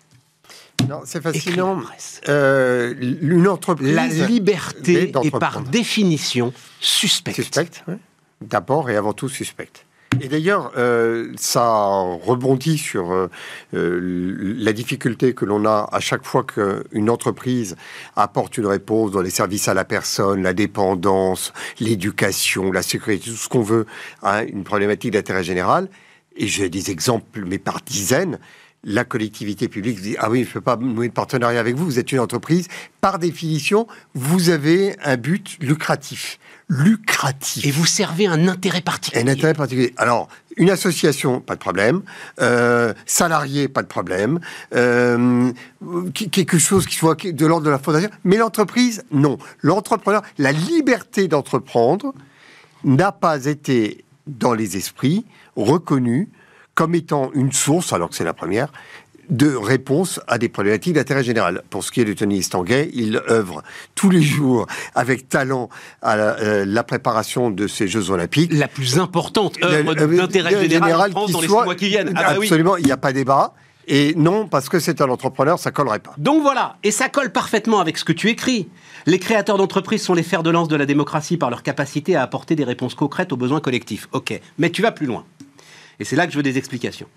Non, 0.89 1.01
c'est 1.05 1.23
fascinant. 1.23 1.81
Euh, 2.29 2.95
une 3.01 3.49
entreprise. 3.49 3.95
La 3.95 4.07
liberté 4.07 5.13
est 5.23 5.39
par 5.39 5.63
définition 5.63 6.53
suspecte. 6.81 7.37
Suspecte, 7.37 7.83
oui. 7.89 7.95
D'abord 8.43 8.91
et 8.91 8.97
avant 8.97 9.15
tout 9.15 9.29
suspecte. 9.29 9.85
Et 10.21 10.29
d'ailleurs, 10.29 10.73
euh, 10.77 11.33
ça 11.37 11.63
rebondit 11.65 12.79
sur 12.79 13.13
euh, 13.13 13.29
euh, 13.75 14.55
la 14.59 14.73
difficulté 14.73 15.35
que 15.35 15.45
l'on 15.45 15.65
a 15.65 15.89
à 15.93 16.01
chaque 16.01 16.25
fois 16.25 16.45
qu'une 16.45 17.11
entreprise 17.11 17.77
apporte 18.15 18.59
une 18.59 18.67
réponse 18.67 19.11
dans 19.11 19.23
les 19.23 19.31
services 19.31 19.69
à 19.69 19.75
la 19.75 19.85
personne, 19.85 20.43
la 20.43 20.55
dépendance, 20.55 21.53
l'éducation, 21.81 22.73
la 22.73 22.83
sécurité, 22.83 23.31
tout 23.31 23.37
ce 23.37 23.49
qu'on 23.49 23.63
veut 23.63 23.87
à 24.23 24.43
une 24.43 24.65
problématique 24.65 25.13
d'intérêt 25.13 25.45
général. 25.45 25.89
Et 26.37 26.47
j'ai 26.47 26.69
des 26.69 26.91
exemples, 26.91 27.45
mais 27.47 27.59
par 27.59 27.81
dizaines. 27.81 28.39
La 28.85 29.05
collectivité 29.05 29.69
publique 29.69 30.01
dit 30.01 30.17
Ah 30.19 30.31
oui, 30.31 30.45
je 30.45 30.49
ne 30.49 30.53
peux 30.55 30.61
pas 30.61 30.77
nouer 30.77 31.09
de 31.09 31.13
partenariat 31.13 31.59
avec 31.59 31.75
vous, 31.75 31.85
vous 31.85 31.99
êtes 31.99 32.13
une 32.13 32.21
entreprise. 32.21 32.69
Par 33.01 33.19
définition, 33.19 33.87
vous 34.15 34.51
avez 34.51 34.97
un 35.03 35.17
but 35.17 35.57
lucratif. 35.61 36.39
Lucratif. 36.69 37.65
Et 37.65 37.71
vous 37.71 37.87
servez 37.87 38.27
un 38.27 38.49
intérêt 38.49 38.81
particulier. 38.81 39.25
Un 39.25 39.29
intérêt 39.29 39.55
particulier. 39.55 39.95
Alors, 39.97 40.29
une 40.57 40.71
association, 40.71 41.41
pas 41.41 41.55
de 41.55 41.61
problème. 41.61 42.03
Euh, 42.41 42.93
salarié, 43.05 43.69
pas 43.69 43.83
de 43.83 43.89
problème. 43.89 44.41
Euh, 44.75 45.53
quelque 46.15 46.59
chose 46.59 46.87
qui 46.87 46.97
soit 46.97 47.17
de 47.25 47.47
l'ordre 47.47 47.67
de 47.67 47.71
la 47.71 47.79
fondation. 47.79 48.11
Mais 48.25 48.37
l'entreprise, 48.37 49.05
non. 49.11 49.39
L'entrepreneur, 49.63 50.23
la 50.39 50.53
liberté 50.53 51.29
d'entreprendre 51.29 52.15
n'a 52.85 53.13
pas 53.13 53.45
été, 53.47 54.05
dans 54.27 54.55
les 54.55 54.77
esprits, 54.77 55.25
reconnue 55.57 56.29
comme 56.77 56.95
étant 56.95 57.31
une 57.35 57.51
source, 57.51 57.93
alors 57.93 58.11
que 58.11 58.15
c'est 58.15 58.23
la 58.25 58.35
première, 58.35 58.69
de 59.29 59.53
réponse 59.57 60.21
à 60.29 60.39
des 60.39 60.49
problématiques 60.49 60.93
d'intérêt 60.93 61.25
général. 61.25 61.63
Pour 61.69 61.83
ce 61.83 61.91
qui 61.91 62.01
est 62.01 62.05
de 62.05 62.13
Tony 62.13 62.39
Estanguet, 62.39 62.91
il 62.95 63.21
œuvre 63.29 63.65
tous 63.97 64.09
les 64.09 64.23
jours 64.23 64.69
avec 64.95 65.29
talent 65.29 65.69
à 66.01 66.15
la, 66.17 66.39
euh, 66.39 66.65
la 66.65 66.85
préparation 66.85 67.51
de 67.51 67.67
ces 67.67 67.89
Jeux 67.89 68.11
Olympiques. 68.13 68.53
La 68.53 68.69
plus 68.69 69.01
importante 69.01 69.57
œuvre 69.65 69.95
le- 69.95 70.17
d'intérêt 70.17 70.69
général, 70.69 71.11
en 71.11 71.13
France 71.13 71.27
qui 71.27 71.33
dans 71.33 71.41
les 71.41 71.49
soit- 71.49 71.61
six 71.63 71.65
mois 71.65 71.75
qui 71.75 71.89
viennent. 71.89 72.13
Ah 72.15 72.23
bah 72.23 72.37
oui. 72.39 72.47
Absolument, 72.47 72.77
il 72.77 72.85
n'y 72.85 72.93
a 72.93 72.97
pas 72.97 73.13
débat. 73.13 73.55
Et 73.89 74.15
non, 74.17 74.47
parce 74.47 74.69
que 74.69 74.79
c'est 74.79 75.01
un 75.01 75.09
entrepreneur, 75.09 75.59
ça 75.59 75.71
collerait 75.73 76.01
pas. 76.01 76.15
Donc 76.19 76.43
voilà, 76.43 76.77
et 76.85 76.91
ça 76.93 77.09
colle 77.09 77.31
parfaitement 77.33 77.81
avec 77.81 77.99
ce 77.99 78.05
que 78.05 78.13
tu 78.13 78.29
écris. 78.29 78.69
Les 79.07 79.19
créateurs 79.19 79.59
d'entreprises 79.59 80.03
sont 80.03 80.15
les 80.15 80.25
fers 80.25 80.43
de 80.45 80.51
lance 80.51 80.69
de 80.69 80.77
la 80.77 80.87
démocratie 80.87 81.37
par 81.37 81.51
leur 81.51 81.63
capacité 81.65 82.15
à 82.17 82.23
apporter 82.23 82.55
des 82.55 82.65
réponses 82.65 82.95
concrètes 82.95 83.33
aux 83.33 83.37
besoins 83.37 83.61
collectifs. 83.61 84.09
Ok, 84.13 84.41
mais 84.59 84.71
tu 84.71 84.83
vas 84.83 84.93
plus 84.93 85.07
loin. 85.07 85.25
Et 86.01 86.05
c'est 86.05 86.17
là 86.17 86.27
que 86.27 86.33
je 86.33 86.37
veux 86.37 86.43
des 86.43 86.59
explications. 86.59 87.09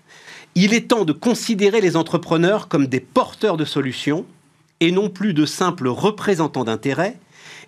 Il 0.54 0.74
est 0.74 0.88
temps 0.88 1.04
de 1.04 1.12
considérer 1.12 1.80
les 1.80 1.96
entrepreneurs 1.96 2.68
comme 2.68 2.86
des 2.86 3.00
porteurs 3.00 3.56
de 3.56 3.64
solutions 3.64 4.26
et 4.80 4.92
non 4.92 5.10
plus 5.10 5.34
de 5.34 5.46
simples 5.46 5.88
représentants 5.88 6.64
d'intérêts 6.64 7.18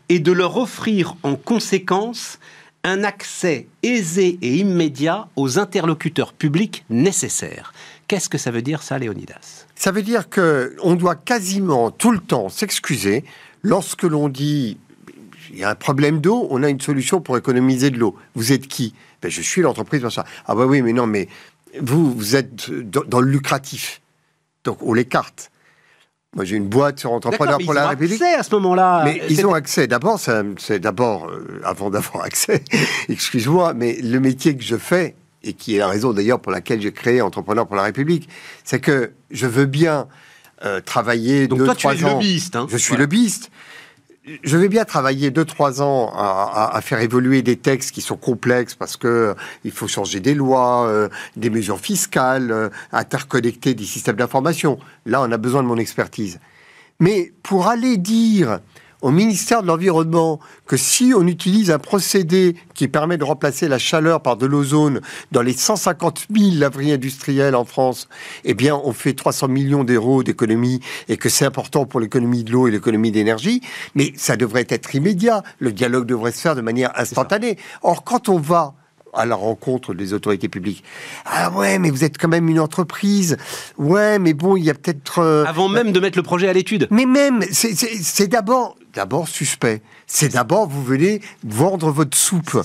et 0.08 0.18
de 0.18 0.32
leur 0.32 0.56
offrir 0.56 1.14
en 1.22 1.36
conséquence 1.36 2.38
un 2.84 3.04
accès 3.04 3.68
aisé 3.82 4.38
et 4.42 4.56
immédiat 4.56 5.28
aux 5.36 5.58
interlocuteurs 5.58 6.32
publics 6.32 6.84
nécessaires. 6.90 7.72
Qu'est-ce 8.08 8.28
que 8.28 8.38
ça 8.38 8.50
veut 8.50 8.62
dire 8.62 8.82
ça, 8.82 8.98
Léonidas? 8.98 9.66
Ça 9.76 9.92
veut 9.92 10.02
dire 10.02 10.28
que 10.28 10.76
on 10.82 10.96
doit 10.96 11.14
quasiment 11.14 11.90
tout 11.90 12.10
le 12.10 12.18
temps 12.18 12.48
s'excuser 12.48 13.24
lorsque 13.62 14.02
l'on 14.02 14.28
dit 14.28 14.78
il 15.52 15.58
y 15.58 15.64
a 15.64 15.70
un 15.70 15.74
problème 15.74 16.20
d'eau, 16.20 16.46
on 16.50 16.62
a 16.62 16.70
une 16.70 16.80
solution 16.80 17.20
pour 17.20 17.36
économiser 17.36 17.90
de 17.90 17.98
l'eau. 17.98 18.16
Vous 18.34 18.52
êtes 18.52 18.66
qui? 18.66 18.94
Ben, 19.22 19.30
Je 19.30 19.40
suis 19.40 19.62
l'entreprise. 19.62 20.02
Ah 20.46 20.54
bah 20.54 20.66
oui, 20.66 20.82
mais 20.82 20.92
non, 20.92 21.06
mais 21.06 21.28
vous, 21.80 22.12
vous 22.12 22.36
êtes 22.36 22.70
dans, 22.70 23.02
dans 23.06 23.20
le 23.20 23.30
lucratif. 23.30 24.00
Donc 24.64 24.78
on 24.82 24.92
l'écarte. 24.94 25.50
Moi 26.34 26.44
j'ai 26.46 26.56
une 26.56 26.66
boîte 26.68 26.98
sur 27.00 27.12
Entrepreneur 27.12 27.58
D'accord, 27.58 27.60
mais 27.60 27.64
pour 27.66 27.74
ils 27.74 27.76
la 27.76 27.86
ont 27.86 27.90
République. 27.90 28.22
accès 28.22 28.34
à 28.34 28.42
ce 28.42 28.54
moment-là. 28.54 29.02
Mais 29.04 29.20
Euh, 29.22 29.26
ils 29.28 29.46
ont 29.46 29.52
accès. 29.54 29.86
D'abord, 29.86 30.18
c'est 30.58 30.78
d'abord, 30.78 31.28
euh, 31.28 31.60
avant 31.64 31.90
d'avoir 31.90 32.24
accès, 32.30 32.62
excuse-moi, 33.08 33.74
mais 33.74 33.98
le 34.02 34.18
métier 34.18 34.56
que 34.56 34.62
je 34.64 34.76
fais, 34.76 35.14
et 35.42 35.52
qui 35.54 35.74
est 35.74 35.78
la 35.78 35.88
raison 35.88 36.12
d'ailleurs 36.12 36.40
pour 36.40 36.52
laquelle 36.52 36.80
j'ai 36.80 36.92
créé 36.92 37.20
Entrepreneur 37.20 37.66
pour 37.66 37.76
la 37.76 37.82
République, 37.82 38.28
c'est 38.64 38.80
que 38.80 39.12
je 39.30 39.46
veux 39.46 39.66
bien 39.66 40.06
euh, 40.64 40.80
travailler 40.80 41.48
Donc 41.48 41.58
deux, 41.58 41.64
toi, 41.66 41.74
tu 41.74 41.86
es 41.88 42.04
ans. 42.04 42.12
lobbyiste. 42.14 42.56
hein. 42.56 42.66
Je 42.70 42.76
suis 42.78 42.90
Voilà. 42.90 43.02
lobbyiste. 43.02 43.50
Je 44.44 44.56
vais 44.56 44.68
bien 44.68 44.84
travailler 44.84 45.32
deux, 45.32 45.44
trois 45.44 45.82
ans 45.82 46.12
à, 46.14 46.68
à- 46.70 46.76
à 46.76 46.80
faire 46.80 47.00
évoluer 47.00 47.42
des 47.42 47.56
textes 47.56 47.90
qui 47.90 48.00
sont 48.00 48.16
complexes 48.16 48.74
parce 48.76 48.96
que 48.96 49.08
euh, 49.08 49.34
il 49.64 49.72
faut 49.72 49.88
changer 49.88 50.20
des 50.20 50.34
lois, 50.34 50.86
euh, 50.86 51.08
des 51.36 51.50
mesures 51.50 51.80
fiscales, 51.80 52.52
euh, 52.52 52.68
interconnecter 52.92 53.74
des 53.74 53.84
systèmes 53.84 54.14
d'information. 54.16 54.78
Là, 55.06 55.22
on 55.22 55.32
a 55.32 55.36
besoin 55.38 55.64
de 55.64 55.68
mon 55.68 55.76
expertise. 55.76 56.38
Mais 57.00 57.32
pour 57.42 57.66
aller 57.66 57.96
dire 57.96 58.60
au 59.02 59.10
ministère 59.10 59.62
de 59.62 59.66
l'Environnement 59.66 60.40
que 60.66 60.76
si 60.76 61.12
on 61.16 61.26
utilise 61.26 61.70
un 61.70 61.78
procédé 61.78 62.56
qui 62.74 62.88
permet 62.88 63.18
de 63.18 63.24
remplacer 63.24 63.68
la 63.68 63.78
chaleur 63.78 64.22
par 64.22 64.36
de 64.36 64.46
l'ozone 64.46 65.00
dans 65.32 65.42
les 65.42 65.52
150 65.52 66.26
000 66.34 66.50
laveries 66.54 66.92
industrielles 66.92 67.54
en 67.56 67.64
France, 67.64 68.08
eh 68.44 68.54
bien, 68.54 68.80
on 68.84 68.92
fait 68.92 69.12
300 69.12 69.48
millions 69.48 69.84
d'euros 69.84 70.22
d'économie 70.22 70.80
et 71.08 71.16
que 71.16 71.28
c'est 71.28 71.44
important 71.44 71.84
pour 71.84 72.00
l'économie 72.00 72.44
de 72.44 72.52
l'eau 72.52 72.68
et 72.68 72.70
l'économie 72.70 73.10
d'énergie, 73.10 73.60
mais 73.94 74.12
ça 74.16 74.36
devrait 74.36 74.66
être 74.68 74.94
immédiat. 74.94 75.42
Le 75.58 75.72
dialogue 75.72 76.06
devrait 76.06 76.32
se 76.32 76.40
faire 76.40 76.54
de 76.56 76.60
manière 76.62 76.92
instantanée. 76.98 77.58
Or, 77.82 78.04
quand 78.04 78.28
on 78.28 78.38
va 78.38 78.74
à 79.14 79.26
la 79.26 79.34
rencontre 79.34 79.92
des 79.92 80.14
autorités 80.14 80.48
publiques. 80.48 80.82
Ah 81.26 81.50
ouais, 81.50 81.78
mais 81.78 81.90
vous 81.90 82.02
êtes 82.02 82.16
quand 82.16 82.28
même 82.28 82.48
une 82.48 82.58
entreprise. 82.60 83.36
Ouais, 83.76 84.18
mais 84.18 84.32
bon, 84.32 84.56
il 84.56 84.64
y 84.64 84.70
a 84.70 84.74
peut-être... 84.74 85.18
euh, 85.18 85.44
Avant 85.44 85.68
même 85.68 85.92
de 85.92 86.00
mettre 86.00 86.16
le 86.16 86.22
projet 86.22 86.48
à 86.48 86.54
l'étude. 86.54 86.88
mais 86.90 87.04
même, 87.04 87.42
c'est- 87.50 88.26
d'abord, 88.26 88.74
d'abord 88.94 89.28
suspect. 89.28 89.82
C'est 90.06 90.34
d'abord, 90.34 90.68
vous 90.68 90.84
venez 90.84 91.22
vendre 91.44 91.90
votre 91.90 92.16
soupe. 92.16 92.60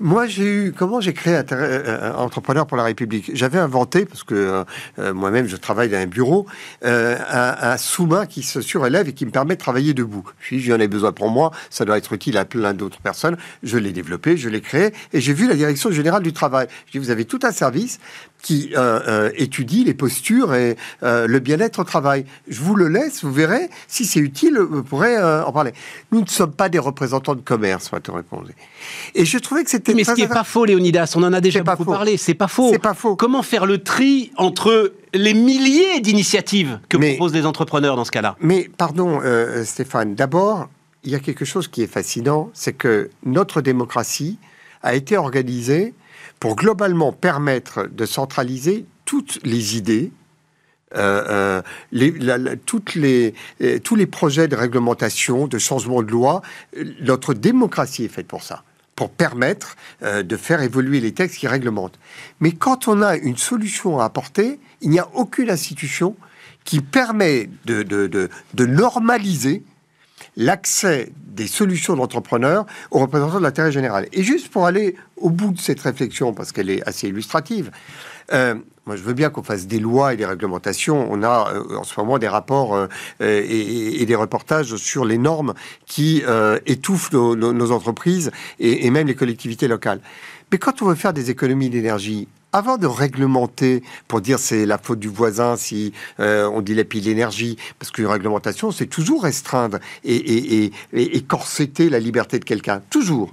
Moi, 0.00 0.26
j'ai 0.26 0.44
eu, 0.44 0.72
comment 0.76 1.00
j'ai 1.00 1.12
créé 1.12 1.34
euh, 1.34 1.42
euh, 1.52 2.12
Entrepreneur 2.14 2.66
pour 2.66 2.76
la 2.76 2.82
République? 2.82 3.30
J'avais 3.34 3.58
inventé, 3.58 4.04
parce 4.04 4.24
que 4.24 4.34
euh, 4.34 4.64
euh, 4.98 5.14
moi-même, 5.14 5.46
je 5.46 5.56
travaille 5.56 5.88
dans 5.88 5.98
un 5.98 6.06
bureau, 6.06 6.46
euh, 6.84 7.16
un, 7.30 7.70
un 7.72 7.76
sous-main 7.76 8.26
qui 8.26 8.42
se 8.42 8.60
surélève 8.60 9.08
et 9.08 9.12
qui 9.12 9.26
me 9.26 9.30
permet 9.30 9.54
de 9.54 9.60
travailler 9.60 9.94
debout. 9.94 10.24
Puis, 10.38 10.60
j'en 10.60 10.80
ai 10.80 10.88
besoin 10.88 11.12
pour 11.12 11.30
moi, 11.30 11.52
ça 11.70 11.84
doit 11.84 11.98
être 11.98 12.12
utile 12.12 12.36
à 12.38 12.44
plein 12.44 12.74
d'autres 12.74 13.00
personnes. 13.00 13.36
Je 13.62 13.78
l'ai 13.78 13.92
développé, 13.92 14.36
je 14.36 14.48
l'ai 14.48 14.60
créé, 14.60 14.92
et 15.12 15.20
j'ai 15.20 15.32
vu 15.32 15.46
la 15.46 15.54
Direction 15.54 15.90
Générale 15.90 16.22
du 16.22 16.32
Travail. 16.32 16.66
Je 16.86 16.92
dis, 16.92 16.98
vous 16.98 17.10
avez 17.10 17.24
tout 17.24 17.40
un 17.44 17.52
service 17.52 18.00
qui 18.42 18.70
euh, 18.76 19.00
euh, 19.08 19.30
étudie 19.36 19.84
les 19.84 19.94
postures 19.94 20.54
et 20.54 20.76
euh, 21.02 21.26
le 21.26 21.38
bien-être 21.40 21.80
au 21.80 21.84
travail. 21.84 22.24
Je 22.48 22.60
vous 22.60 22.76
le 22.76 22.88
laisse, 22.88 23.24
vous 23.24 23.32
verrez. 23.32 23.68
Si 23.88 24.04
c'est 24.04 24.20
utile, 24.20 24.58
vous 24.58 24.82
pourrez 24.84 25.16
euh, 25.16 25.44
en 25.44 25.52
parler. 25.52 25.72
Nous 26.12 26.20
ne 26.20 26.26
sommes 26.26 26.52
pas 26.52 26.68
des 26.68 26.78
représentants 26.78 27.34
de 27.34 27.40
commerce, 27.40 27.90
va 27.90 28.00
te 28.00 28.10
répondre. 28.10 28.48
Et 29.14 29.24
je 29.24 29.38
trouvais 29.38 29.64
que 29.64 29.70
c'était 29.70 29.92
Mais 29.94 30.04
ce 30.04 30.12
qui 30.12 30.22
n'est 30.22 30.28
pas 30.28 30.44
faux, 30.44 30.64
Léonidas, 30.64 31.12
on 31.16 31.22
en 31.24 31.32
a 31.32 31.40
déjà 31.40 31.62
beaucoup 31.62 31.84
parlé, 31.84 32.16
c'est 32.16 32.34
pas 32.34 32.48
faux. 32.48 32.70
C'est 32.72 32.78
pas 32.78 32.94
faux. 32.94 33.16
Comment 33.16 33.42
faire 33.42 33.66
le 33.66 33.82
tri 33.82 34.30
entre 34.36 34.92
les 35.14 35.34
milliers 35.34 36.00
d'initiatives 36.00 36.78
que 36.88 36.96
Mais- 36.96 37.14
proposent 37.16 37.34
les 37.34 37.44
entrepreneurs 37.46 37.96
dans 37.96 38.04
ce 38.04 38.12
cas-là? 38.12 38.36
Mais 38.40 38.70
pardon, 38.76 39.20
Stéphane, 39.64 40.14
d'abord, 40.14 40.68
il 41.04 41.10
y 41.10 41.14
a 41.14 41.20
quelque 41.20 41.44
chose 41.44 41.68
qui 41.68 41.82
est 41.82 41.86
fascinant, 41.92 42.50
c'est 42.54 42.72
que 42.72 43.10
notre 43.24 43.60
démocratie 43.62 44.38
a 44.82 44.94
été 44.94 45.16
organisée 45.16 45.94
pour 46.40 46.56
globalement 46.56 47.12
permettre 47.12 47.86
de 47.86 48.06
centraliser 48.06 48.86
toutes 49.04 49.38
les 49.44 49.76
idées. 49.76 50.12
euh, 50.96 51.60
euh, 51.92 52.56
toutes 52.64 52.94
les, 52.94 53.34
euh, 53.60 53.78
tous 53.78 53.94
les 53.94 54.06
projets 54.06 54.48
de 54.48 54.56
réglementation, 54.56 55.46
de 55.46 55.58
changement 55.58 56.02
de 56.02 56.10
loi, 56.10 56.40
notre 57.00 57.34
démocratie 57.34 58.04
est 58.04 58.08
faite 58.08 58.26
pour 58.26 58.42
ça, 58.42 58.62
pour 58.94 59.10
permettre 59.10 59.76
de 60.02 60.36
faire 60.36 60.62
évoluer 60.62 61.00
les 61.00 61.12
textes 61.12 61.38
qui 61.38 61.46
réglementent. 61.46 61.98
Mais 62.40 62.52
quand 62.52 62.88
on 62.88 63.02
a 63.02 63.16
une 63.16 63.36
solution 63.36 64.00
à 64.00 64.04
apporter, 64.04 64.60
il 64.80 64.90
n'y 64.90 64.98
a 64.98 65.08
aucune 65.14 65.50
institution 65.50 66.16
qui 66.64 66.80
permet 66.80 67.50
de, 67.66 67.82
de, 67.82 68.08
de 68.54 68.66
normaliser 68.66 69.62
l'accès 70.38 71.12
des 71.16 71.48
solutions 71.48 71.96
d'entrepreneurs 71.96 72.64
aux 72.90 73.00
représentants 73.00 73.38
de 73.38 73.42
l'intérêt 73.42 73.72
général. 73.72 74.08
Et 74.12 74.22
juste 74.22 74.48
pour 74.48 74.64
aller 74.64 74.94
au 75.16 75.30
bout 75.30 75.52
de 75.52 75.58
cette 75.58 75.80
réflexion, 75.80 76.32
parce 76.32 76.52
qu'elle 76.52 76.70
est 76.70 76.82
assez 76.88 77.08
illustrative, 77.08 77.70
euh, 78.32 78.54
moi 78.86 78.96
je 78.96 79.02
veux 79.02 79.14
bien 79.14 79.30
qu'on 79.30 79.42
fasse 79.42 79.66
des 79.66 79.80
lois 79.80 80.14
et 80.14 80.16
des 80.16 80.24
réglementations. 80.24 81.08
On 81.10 81.22
a 81.22 81.52
euh, 81.52 81.76
en 81.76 81.82
ce 81.82 81.98
moment 81.98 82.18
des 82.18 82.28
rapports 82.28 82.74
euh, 82.74 82.86
et, 83.20 84.06
des 84.06 84.14
reportages 84.14 84.76
sur 84.76 85.04
les 85.04 85.18
normes 85.18 85.54
qui 85.86 86.22
étouffent 86.66 87.12
nos, 87.12 87.72
entreprises 87.72 88.30
et 88.58 88.90
même 88.90 89.06
les 89.06 89.14
collectivités 89.14 89.68
locales. 89.68 90.00
Mais 90.50 90.58
quand 90.58 90.80
on 90.80 90.86
veut 90.86 90.94
faire 90.94 91.12
des 91.12 91.30
économies 91.30 91.68
d'énergie, 91.68 92.26
avant 92.52 92.78
de 92.78 92.86
réglementer 92.86 93.82
pour 94.08 94.20
dire 94.20 94.38
c'est 94.38 94.64
la 94.66 94.78
faute 94.78 94.98
du 94.98 95.08
voisin 95.08 95.56
si 95.56 95.92
euh, 96.20 96.48
on 96.52 96.60
dilapide 96.62 97.04
l'énergie, 97.04 97.56
parce 97.78 97.90
qu'une 97.90 98.06
réglementation, 98.06 98.70
c'est 98.70 98.86
toujours 98.86 99.22
restreindre 99.24 99.78
et, 100.04 100.14
et, 100.16 100.64
et, 100.64 100.72
et- 100.94 101.16
et 101.16 101.22
corseter 101.22 101.90
la 101.90 101.98
liberté 102.00 102.38
de 102.38 102.44
quelqu'un. 102.44 102.80
Toujours. 102.90 103.32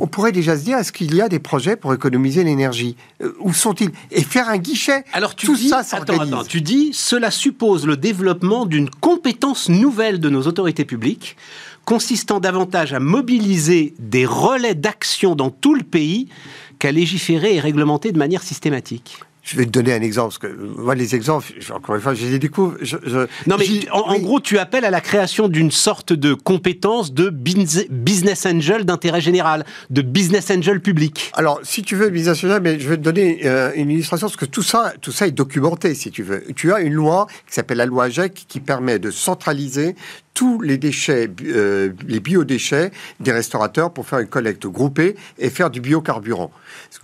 On 0.00 0.08
pourrait 0.08 0.32
déjà 0.32 0.58
se 0.58 0.64
dire, 0.64 0.76
est-ce 0.78 0.90
qu'il 0.90 1.14
y 1.14 1.20
a 1.22 1.28
des 1.28 1.38
projets 1.38 1.76
pour 1.76 1.94
économiser 1.94 2.42
l'énergie? 2.42 2.96
Euh, 3.22 3.32
Où 3.38 3.52
sont-ils? 3.54 3.92
Et 4.10 4.22
faire 4.24 4.48
un 4.48 4.58
guichet. 4.58 5.04
Alors 5.12 5.36
tu 5.36 5.46
Tout 5.46 5.54
dis, 5.54 5.68
ça 5.68 5.78
attends, 5.92 6.18
attends, 6.20 6.44
tu 6.44 6.60
dis, 6.60 6.90
cela 6.92 7.30
suppose 7.30 7.86
le 7.86 7.96
développement 7.96 8.66
d'une 8.66 8.90
compétence 8.90 9.68
nouvelle 9.68 10.18
de 10.18 10.28
nos 10.28 10.42
autorités 10.42 10.84
publiques, 10.84 11.36
consistant 11.84 12.40
davantage 12.40 12.92
à 12.92 12.98
mobiliser 12.98 13.94
des 14.00 14.26
relais 14.26 14.74
d'action 14.74 15.36
dans 15.36 15.50
tout 15.50 15.74
le 15.74 15.84
pays 15.84 16.28
qu'à 16.78 16.92
légiférer 16.92 17.54
et 17.54 17.60
réglementer 17.60 18.12
de 18.12 18.18
manière 18.18 18.42
systématique. 18.42 19.18
Je 19.46 19.58
vais 19.58 19.66
te 19.66 19.70
donner 19.70 19.92
un 19.92 20.00
exemple, 20.00 20.28
parce 20.28 20.38
que 20.38 20.56
moi, 20.80 20.94
les 20.94 21.14
exemples, 21.14 21.52
encore 21.70 21.94
une 21.96 22.00
fois, 22.00 22.14
je 22.14 22.24
les 22.24 22.38
découvre. 22.38 22.76
je- 22.80 22.96
je- 23.04 23.26
Non, 23.46 23.56
mais 23.58 23.66
en, 23.92 24.18
gros, 24.18 24.40
tu 24.40 24.56
appelles 24.56 24.86
à 24.86 24.90
la 24.90 25.02
création 25.02 25.48
d'une 25.48 25.70
sorte 25.70 26.14
de 26.14 26.32
compétence 26.32 27.12
de 27.12 27.28
business 27.28 28.46
angel 28.46 28.86
d'intérêt 28.86 29.20
général, 29.20 29.66
de 29.90 30.00
business 30.00 30.50
angel 30.50 30.80
public. 30.80 31.30
Alors, 31.34 31.60
si 31.62 31.82
tu 31.82 31.94
veux, 31.94 32.08
business 32.08 32.38
social, 32.38 32.62
mais 32.62 32.80
je 32.80 32.88
vais 32.88 32.96
te 32.96 33.02
donner 33.02 33.40
euh, 33.44 33.70
une 33.76 33.90
illustration, 33.90 34.28
parce 34.28 34.36
que 34.38 34.46
tout 34.46 34.62
ça, 34.62 34.94
tout 35.02 35.12
ça 35.12 35.26
est 35.26 35.32
documenté, 35.32 35.94
si 35.94 36.10
tu 36.10 36.22
veux. 36.22 36.42
Tu 36.56 36.72
as 36.72 36.80
une 36.80 36.94
loi 36.94 37.26
qui 37.46 37.52
s'appelle 37.54 37.76
la 37.78 37.86
loi 37.86 38.04
AGEC, 38.04 38.46
qui 38.48 38.60
permet 38.60 38.98
de 38.98 39.10
centraliser 39.10 39.94
tous 40.34 40.60
les 40.60 40.76
déchets, 40.76 41.30
euh, 41.44 41.92
les 42.06 42.20
biodéchets 42.20 42.90
des 43.20 43.32
restaurateurs 43.32 43.92
pour 43.92 44.06
faire 44.06 44.18
une 44.18 44.26
collecte 44.26 44.66
groupée 44.66 45.14
et 45.38 45.48
faire 45.48 45.70
du 45.70 45.80
biocarburant. 45.80 46.50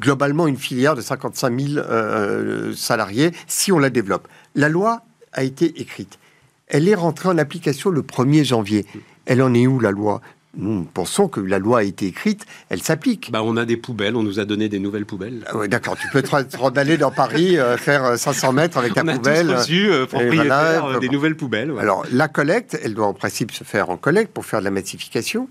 Globalement, 0.00 0.48
une 0.48 0.56
filière 0.56 0.96
de 0.96 1.00
55 1.00 1.60
000 1.60 1.78
euh, 1.78 2.74
salariés, 2.74 3.30
si 3.46 3.70
on 3.70 3.78
la 3.78 3.88
développe. 3.88 4.26
La 4.56 4.68
loi 4.68 5.02
a 5.32 5.44
été 5.44 5.80
écrite. 5.80 6.18
Elle 6.66 6.88
est 6.88 6.94
rentrée 6.94 7.28
en 7.28 7.38
application 7.38 7.90
le 7.90 8.02
1er 8.02 8.44
janvier. 8.44 8.84
Elle 9.26 9.42
en 9.42 9.54
est 9.54 9.66
où, 9.66 9.78
la 9.78 9.92
loi? 9.92 10.20
Nous 10.56 10.82
pensons 10.82 11.28
que 11.28 11.40
la 11.40 11.60
loi 11.60 11.78
a 11.80 11.82
été 11.84 12.06
écrite, 12.06 12.44
elle 12.70 12.82
s'applique. 12.82 13.30
Bah, 13.30 13.42
on 13.44 13.56
a 13.56 13.64
des 13.64 13.76
poubelles, 13.76 14.16
on 14.16 14.22
nous 14.24 14.40
a 14.40 14.44
donné 14.44 14.68
des 14.68 14.80
nouvelles 14.80 15.06
poubelles. 15.06 15.44
Ah 15.46 15.56
ouais, 15.56 15.68
D'accord, 15.68 15.96
tu 15.96 16.08
peux 16.08 16.22
te 16.22 16.96
dans 16.96 17.10
Paris, 17.12 17.56
euh, 17.56 17.76
faire 17.76 18.04
euh, 18.04 18.16
500 18.16 18.52
mètres 18.52 18.76
avec 18.76 18.94
ta 18.94 19.04
on 19.04 19.08
a 19.08 19.14
poubelle. 19.14 19.46
tous 19.46 19.52
reçu, 19.54 19.92
euh, 19.92 20.06
voilà, 20.10 20.86
euh, 20.86 20.98
des 20.98 21.08
nouvelles 21.08 21.36
poubelles. 21.36 21.70
ouais. 21.70 21.80
Alors, 21.80 22.04
la 22.10 22.26
collecte, 22.26 22.78
elle 22.82 22.94
doit 22.94 23.06
en 23.06 23.14
principe 23.14 23.52
se 23.52 23.62
faire 23.62 23.90
en 23.90 23.96
collecte 23.96 24.32
pour 24.32 24.44
faire 24.44 24.58
de 24.58 24.64
la 24.64 24.72
massification. 24.72 25.48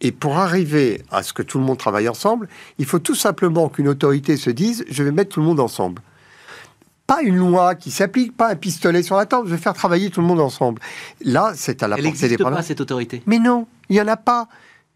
Et 0.00 0.12
pour 0.12 0.38
arriver 0.38 1.02
à 1.10 1.22
ce 1.22 1.32
que 1.32 1.42
tout 1.42 1.58
le 1.58 1.64
monde 1.64 1.78
travaille 1.78 2.08
ensemble, 2.08 2.48
il 2.78 2.86
faut 2.86 3.00
tout 3.00 3.16
simplement 3.16 3.68
qu'une 3.68 3.88
autorité 3.88 4.36
se 4.36 4.48
dise 4.50 4.84
je 4.88 5.02
vais 5.02 5.10
mettre 5.10 5.30
tout 5.30 5.40
le 5.40 5.46
monde 5.46 5.60
ensemble. 5.60 6.00
Pas 7.08 7.22
une 7.22 7.36
loi 7.36 7.74
qui 7.74 7.90
s'applique, 7.90 8.36
pas 8.36 8.50
un 8.50 8.54
pistolet 8.54 9.02
sur 9.02 9.16
la 9.16 9.24
table, 9.24 9.48
je 9.48 9.54
vais 9.54 9.60
faire 9.60 9.72
travailler 9.72 10.10
tout 10.10 10.20
le 10.20 10.26
monde 10.26 10.40
ensemble. 10.40 10.80
Là, 11.22 11.52
c'est 11.56 11.82
à 11.82 11.88
la 11.88 11.96
Elle 11.96 12.04
portée 12.04 12.18
des 12.18 12.28
n'existe 12.28 12.50
pas, 12.50 12.62
cette 12.62 12.82
autorité? 12.82 13.22
Mais 13.24 13.38
non, 13.38 13.66
il 13.88 13.94
n'y 13.94 14.00
en 14.00 14.08
a 14.08 14.16
pas. 14.18 14.46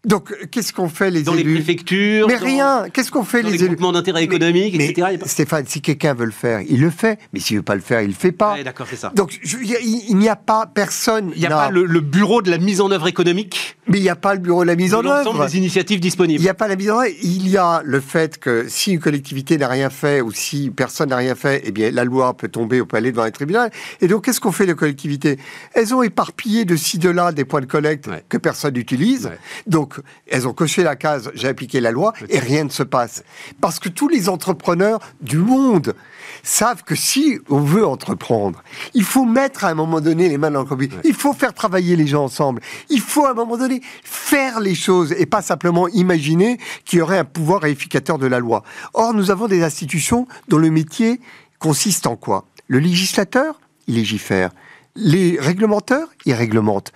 Donc, 0.05 0.33
qu'est-ce 0.51 0.73
qu'on 0.73 0.89
fait 0.89 1.09
les 1.11 1.23
Dans 1.23 1.33
les 1.33 1.41
élus 1.41 1.53
préfectures, 1.53 2.27
Mais 2.27 2.37
dans- 2.37 2.45
rien. 2.45 2.85
Qu'est-ce 2.91 3.09
qu'on 3.09 3.23
fait 3.23 3.41
dans 3.41 3.47
les 3.47 3.53
les 3.53 3.63
élus 3.63 3.75
groupements 3.75 3.93
d'intérêt 3.93 4.21
économique, 4.23 4.75
mais, 4.77 4.89
etc. 4.89 5.07
il 5.13 5.19
pas- 5.19 5.27
Stéphane, 5.27 5.65
si 5.65 5.81
quelqu'un 5.81 6.13
veut 6.13 6.25
le 6.25 6.31
faire, 6.31 6.59
il 6.67 6.81
le 6.81 6.89
fait. 6.89 7.17
Mais 7.31 7.39
s'il 7.39 7.55
veut 7.57 7.63
pas 7.63 7.75
le 7.75 7.81
faire, 7.81 8.01
il 8.01 8.07
le 8.09 8.13
fait 8.13 8.33
pas. 8.33 8.53
Ouais, 8.55 8.63
d'accord, 8.65 8.87
c'est 8.89 8.97
ça. 8.97 9.13
Donc, 9.15 9.39
je- 9.41 9.57
il 9.63 9.77
il 9.81 10.03
il 10.09 10.17
n'y 10.17 10.27
a 10.27 10.35
pas 10.35 10.65
personne. 10.65 11.31
Il 11.35 11.39
n'y 11.39 11.45
a 11.45 11.49
pas 11.49 11.69
le, 11.71 11.85
le 11.85 11.99
bureau 12.01 12.41
de 12.41 12.51
la 12.51 12.57
mise 12.57 12.81
en 12.81 12.91
œuvre 12.91 13.07
économique 13.07 13.77
Mais 13.87 13.97
il 13.97 14.01
n'y 14.01 14.09
a 14.09 14.15
pas 14.17 14.33
le 14.33 14.39
bureau 14.41 14.63
de 14.63 14.67
la 14.67 14.75
mise 14.75 14.91
de 14.91 14.95
en 14.97 15.01
l'ensemble 15.01 15.39
œuvre. 15.41 15.49
des 15.49 15.57
initiatives 15.57 15.97
Il 15.97 16.01
disponibles. 16.01 16.41
n'y 16.41 16.49
a 16.49 16.53
pas 16.53 16.67
la 16.67 16.75
mise 16.75 16.89
en 16.91 16.99
œuvre. 16.99 17.11
Il 17.21 17.47
y 17.49 17.57
a 17.57 17.81
le 17.85 17.99
fait 18.01 18.37
que 18.39 18.65
si 18.67 18.91
une 18.93 18.99
collectivité 18.99 19.57
n'a 19.57 19.67
rien 19.69 19.89
fait 19.89 20.19
ou 20.21 20.31
si 20.31 20.69
personne 20.69 21.09
n'a 21.09 21.17
rien 21.17 21.35
fait, 21.35 21.61
eh 21.65 21.71
bien, 21.71 21.91
la 21.91 22.03
loi 22.03 22.35
peut 22.35 22.47
tomber 22.49 22.81
au 22.81 22.85
palais 22.85 23.11
devant 23.11 23.23
les 23.25 23.31
tribunaux. 23.31 23.67
Et 24.01 24.07
donc, 24.07 24.25
qu'est-ce 24.25 24.39
qu'on 24.41 24.51
fait 24.51 24.65
les 24.65 24.75
collectivités? 24.75 25.37
Elles 25.73 25.93
ont 25.95 26.01
éparpillé 26.03 26.65
de 26.65 26.75
ci, 26.75 26.97
de 26.97 27.09
là 27.09 27.31
des 27.31 27.45
points 27.45 27.61
de 27.61 27.65
collecte 27.65 28.07
Ouais. 28.07 28.23
que 28.27 28.37
personne 28.37 28.73
n'utilise. 28.73 29.25
Ouais. 29.27 29.37
Donc, 29.67 29.92
elles 30.27 30.47
ont 30.47 30.53
coché 30.53 30.83
la 30.83 30.95
case, 30.95 31.31
j'ai 31.35 31.47
appliqué 31.47 31.79
la 31.79 31.91
loi 31.91 32.13
et 32.29 32.39
rien 32.39 32.63
ne 32.63 32.69
se 32.69 32.83
passe. 32.83 33.23
Parce 33.61 33.79
que 33.79 33.89
tous 33.89 34.07
les 34.07 34.29
entrepreneurs 34.29 34.99
du 35.21 35.37
monde 35.37 35.95
savent 36.43 36.83
que 36.83 36.95
si 36.95 37.39
on 37.49 37.59
veut 37.59 37.85
entreprendre, 37.85 38.63
il 38.93 39.03
faut 39.03 39.25
mettre 39.25 39.65
à 39.65 39.69
un 39.69 39.73
moment 39.73 40.01
donné 40.01 40.29
les 40.29 40.37
mains 40.37 40.51
dans 40.51 40.61
le 40.61 40.65
cambouis. 40.65 40.89
Il 41.03 41.13
faut 41.13 41.33
faire 41.33 41.53
travailler 41.53 41.95
les 41.95 42.07
gens 42.07 42.23
ensemble. 42.23 42.61
Il 42.89 43.01
faut 43.01 43.25
à 43.25 43.31
un 43.31 43.33
moment 43.33 43.57
donné 43.57 43.81
faire 44.03 44.59
les 44.59 44.75
choses 44.75 45.13
et 45.13 45.25
pas 45.25 45.41
simplement 45.41 45.87
imaginer 45.89 46.57
qu'il 46.85 46.99
y 46.99 47.01
aurait 47.01 47.19
un 47.19 47.25
pouvoir 47.25 47.61
réificateur 47.61 48.17
de 48.17 48.27
la 48.27 48.39
loi. 48.39 48.63
Or, 48.93 49.13
nous 49.13 49.31
avons 49.31 49.47
des 49.47 49.63
institutions 49.63 50.27
dont 50.47 50.57
le 50.57 50.69
métier 50.69 51.19
consiste 51.59 52.07
en 52.07 52.15
quoi? 52.15 52.45
Le 52.67 52.79
législateur, 52.79 53.59
il 53.87 53.95
légifère. 53.95 54.51
Les 54.95 55.37
réglementeurs, 55.39 56.09
ils 56.25 56.33
réglementent. 56.33 56.91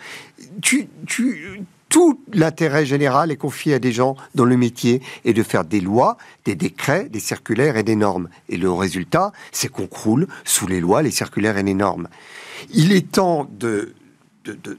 Tu, 0.62 0.88
tu, 1.06 1.62
tout 1.98 2.22
l'intérêt 2.32 2.86
général 2.86 3.32
est 3.32 3.38
confié 3.38 3.74
à 3.74 3.80
des 3.80 3.92
gens 3.92 4.16
dont 4.36 4.46
le 4.46 4.56
métier 4.56 5.02
est 5.26 5.34
de 5.34 5.42
faire 5.42 5.66
des 5.66 5.82
lois, 5.82 6.16
des 6.46 6.54
décrets, 6.54 7.10
des 7.10 7.20
circulaires 7.20 7.76
et 7.76 7.82
des 7.82 7.96
normes. 7.96 8.30
Et 8.50 8.58
le 8.58 8.72
résultat, 8.72 9.32
c'est 9.52 9.68
qu'on 9.68 9.88
croule 9.88 10.28
sous 10.46 10.68
les 10.68 10.80
lois, 10.80 11.02
les 11.02 11.10
circulaires 11.10 11.58
et 11.58 11.64
les 11.64 11.74
normes. 11.74 12.08
Il 12.72 12.92
est 12.92 13.14
temps 13.14 13.50
de, 13.52 13.96
de, 14.46 14.78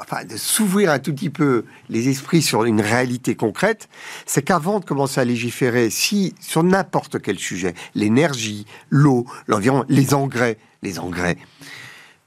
enfin, 0.00 0.24
de 0.24 0.38
s'ouvrir 0.38 0.90
un 0.90 0.98
tout 0.98 1.12
petit 1.12 1.28
peu 1.28 1.66
les 1.90 2.08
esprits 2.08 2.40
sur 2.40 2.64
une 2.64 2.80
réalité 2.80 3.34
concrète, 3.34 3.90
c'est 4.24 4.40
qu'avant 4.40 4.80
de 4.80 4.86
commencer 4.86 5.20
à 5.20 5.26
légiférer, 5.26 5.90
si 5.90 6.34
sur 6.40 6.62
n'importe 6.62 7.20
quel 7.20 7.38
sujet, 7.38 7.74
l'énergie, 7.94 8.64
l'eau, 8.88 9.26
l'environnement, 9.46 9.84
les 9.90 10.14
engrais, 10.14 10.56
les 10.80 10.98
engrais, 11.00 11.36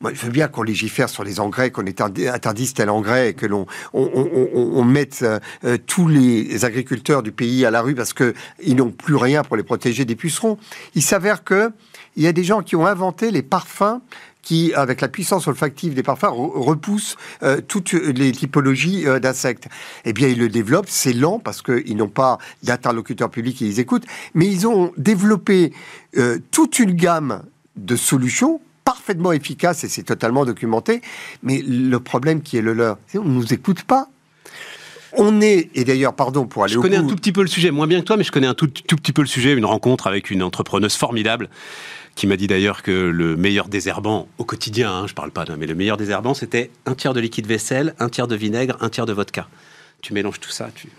moi, 0.02 0.14
je 0.14 0.26
veux 0.26 0.32
bien 0.32 0.48
qu'on 0.48 0.64
légifère 0.64 1.10
sur 1.10 1.26
les 1.26 1.42
engrais, 1.42 1.72
qu'on 1.72 1.86
interdise 1.86 2.74
tel 2.74 2.90
engrais 2.90 3.32
et 3.32 3.34
que 3.34 3.46
l'on 3.46 3.66
on, 3.94 4.84
mette 4.86 5.20
euh, 5.24 5.40
euh, 5.66 5.78
tous 5.86 6.08
les 6.08 6.64
agriculteurs 6.64 7.22
du 7.22 7.34
pays 7.34 7.66
à 7.66 7.72
la 7.72 7.82
rue 7.82 7.96
parce 7.96 8.14
que 8.14 8.34
ils 8.64 8.78
n'ont 8.78 8.92
plus 8.92 9.16
rien 9.16 9.44
pour 9.44 9.58
les 9.58 9.64
protéger 9.64 10.06
des 10.06 10.16
pucerons. 10.16 10.58
Il 10.96 11.04
s'avère 11.04 11.44
que 11.44 11.72
il 12.16 12.24
y 12.24 12.28
a 12.28 12.32
des 12.32 12.46
gens 12.46 12.62
qui 12.62 12.78
ont 12.78 12.86
inventé 12.86 13.30
les 13.30 13.42
parfums 13.42 14.00
qui, 14.42 14.74
avec 14.74 15.02
la 15.02 15.10
puissance 15.10 15.48
olfactive 15.48 15.94
des 15.94 16.02
parfums, 16.02 16.32
repousse 16.32 17.18
euh, 17.44 17.60
toutes 17.60 17.92
les 17.92 18.32
typologies 18.32 19.04
d'insectes. 19.22 19.68
Eh 20.06 20.14
bien, 20.14 20.30
ils 20.30 20.40
le 20.40 20.48
développent, 20.48 20.88
c'est 20.88 21.12
lent 21.12 21.40
parce 21.40 21.62
qu'ils 21.62 21.98
n'ont 21.98 22.08
pas 22.08 22.38
d'interlocuteurs 22.64 23.30
publics 23.30 23.58
qui 23.58 23.66
les 23.66 23.82
écoutent, 23.82 24.06
mais 24.34 24.48
ils 24.48 24.66
ont 24.66 24.94
développé 24.98 25.74
toute 26.52 26.80
une 26.80 26.94
gamme 26.94 27.44
de 27.76 27.96
solutions 27.98 28.62
parfaitement 28.84 29.32
efficaces 29.32 29.84
et 29.84 29.90
c'est 29.90 30.04
totalement 30.04 30.46
documenté. 30.46 31.02
Mais 31.44 31.62
le 31.66 32.00
problème 32.00 32.42
qui 32.42 32.58
est 32.58 32.62
le 32.62 32.74
leur, 32.74 32.98
c'est 33.08 33.18
qu'on 33.18 33.26
ne 33.26 33.34
nous 33.34 33.54
écoute 33.54 33.84
pas. 33.84 34.08
On 35.14 35.42
est, 35.42 35.70
et 35.74 35.84
d'ailleurs, 35.86 36.14
pardon 36.14 36.46
pour 36.46 36.64
aller 36.64 36.74
je 36.74 36.80
connais 36.80 36.98
un 36.98 37.08
tout 37.08 37.16
petit 37.16 37.32
peu 37.32 37.42
le 37.42 37.48
sujet, 37.48 37.72
moins 37.72 37.88
bien 37.88 38.00
que 38.00 38.06
toi, 38.06 38.16
mais 38.16 38.24
je 38.24 38.32
connais 38.32 38.48
un 38.48 38.54
tout, 38.54 38.68
tout 38.68 38.96
petit 38.96 39.12
peu 39.12 39.22
le 39.22 39.28
sujet, 39.28 39.54
une 39.54 39.66
rencontre 39.66 40.06
avec 40.06 40.30
une 40.30 40.44
entrepreneuse 40.44 40.96
formidable 40.96 41.50
qui 42.16 42.28
m'a 42.28 42.36
dit 42.36 42.48
d'ailleurs 42.48 42.84
que 42.84 42.92
le 42.92 43.36
meilleur 43.36 43.70
désherbant 43.70 44.28
au 44.38 44.44
quotidien, 44.44 44.92
hein, 44.92 45.08
je 45.08 45.14
parle 45.14 45.32
pas, 45.32 45.46
mais 45.58 45.68
le 45.68 45.74
meilleur 45.74 45.98
désherbant, 45.98 46.34
c'était 46.34 46.70
un 46.86 46.94
tiers 46.94 47.14
de 47.14 47.20
liquide 47.22 47.48
vaisselle, 47.48 47.96
un 47.98 48.10
tiers 48.10 48.28
de 48.28 48.36
vinaigre, 48.36 48.76
un 48.82 48.90
tiers 48.90 49.06
de 49.06 49.14
vodka. 49.14 49.48
Tu 50.02 50.14
mélanges 50.14 50.40
tout 50.40 50.50
ça. 50.50 50.70
Tu... 50.76 50.90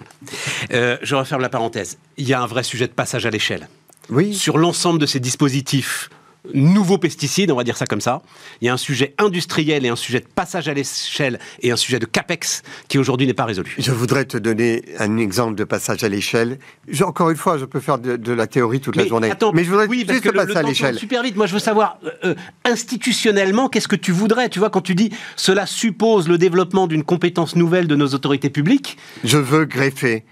Euh, 0.72 0.96
je 1.02 1.14
referme 1.14 1.42
la 1.42 1.48
parenthèse. 1.48 1.98
Il 2.16 2.26
y 2.26 2.34
a 2.34 2.42
un 2.42 2.46
vrai 2.46 2.62
sujet 2.62 2.86
de 2.86 2.92
passage 2.92 3.26
à 3.26 3.30
l'échelle. 3.30 3.68
Oui. 4.08 4.34
Sur 4.34 4.58
l'ensemble 4.58 4.98
de 4.98 5.06
ces 5.06 5.20
dispositifs 5.20 6.10
nouveaux 6.54 6.98
pesticides, 6.98 7.50
on 7.50 7.56
va 7.56 7.64
dire 7.64 7.76
ça 7.76 7.86
comme 7.86 8.00
ça. 8.00 8.22
Il 8.60 8.66
y 8.66 8.68
a 8.68 8.72
un 8.72 8.78
sujet 8.78 9.14
industriel 9.18 9.84
et 9.84 9.88
un 9.88 9.96
sujet 9.96 10.20
de 10.20 10.26
passage 10.26 10.68
à 10.68 10.74
l'échelle 10.74 11.38
et 11.62 11.70
un 11.70 11.76
sujet 11.76 11.98
de 11.98 12.06
capex 12.06 12.62
qui 12.88 12.98
aujourd'hui 12.98 13.26
n'est 13.26 13.34
pas 13.34 13.44
résolu. 13.44 13.74
Je 13.78 13.92
voudrais 13.92 14.24
te 14.24 14.36
donner 14.36 14.82
un 14.98 15.18
exemple 15.18 15.54
de 15.54 15.64
passage 15.64 16.04
à 16.04 16.08
l'échelle. 16.08 16.58
Encore 17.02 17.30
une 17.30 17.36
fois, 17.36 17.58
je 17.58 17.64
peux 17.64 17.80
faire 17.80 17.98
de, 17.98 18.32
la 18.32 18.46
théorie 18.46 18.80
toute 18.80 18.96
la 18.96 19.06
journée. 19.06 19.30
mais 19.54 19.64
je 19.64 19.70
voudrais 19.70 19.86
oui, 19.86 20.04
juste 20.08 20.22
que 20.22 20.30
passer 20.30 20.56
à 20.56 20.62
l'échelle. 20.62 20.98
Super 20.98 21.22
vite. 21.22 21.36
Moi, 21.36 21.46
je 21.46 21.52
veux 21.52 21.58
savoir 21.58 21.98
euh, 22.04 22.10
euh, 22.24 22.34
institutionnellement, 22.64 23.68
qu'est-ce 23.68 23.88
que 23.88 23.96
tu 23.96 24.12
voudrais? 24.12 24.48
Tu 24.48 24.58
vois, 24.58 24.70
quand 24.70 24.80
tu 24.80 24.94
dis 24.94 25.10
cela 25.36 25.66
suppose 25.66 26.28
le 26.28 26.38
développement 26.38 26.86
d'une 26.86 27.04
compétence 27.04 27.56
nouvelle 27.56 27.86
de 27.86 27.96
nos 27.96 28.08
autorités 28.08 28.50
publiques. 28.50 28.96
Je 29.24 29.38
veux 29.38 29.64
greffer 29.64 30.24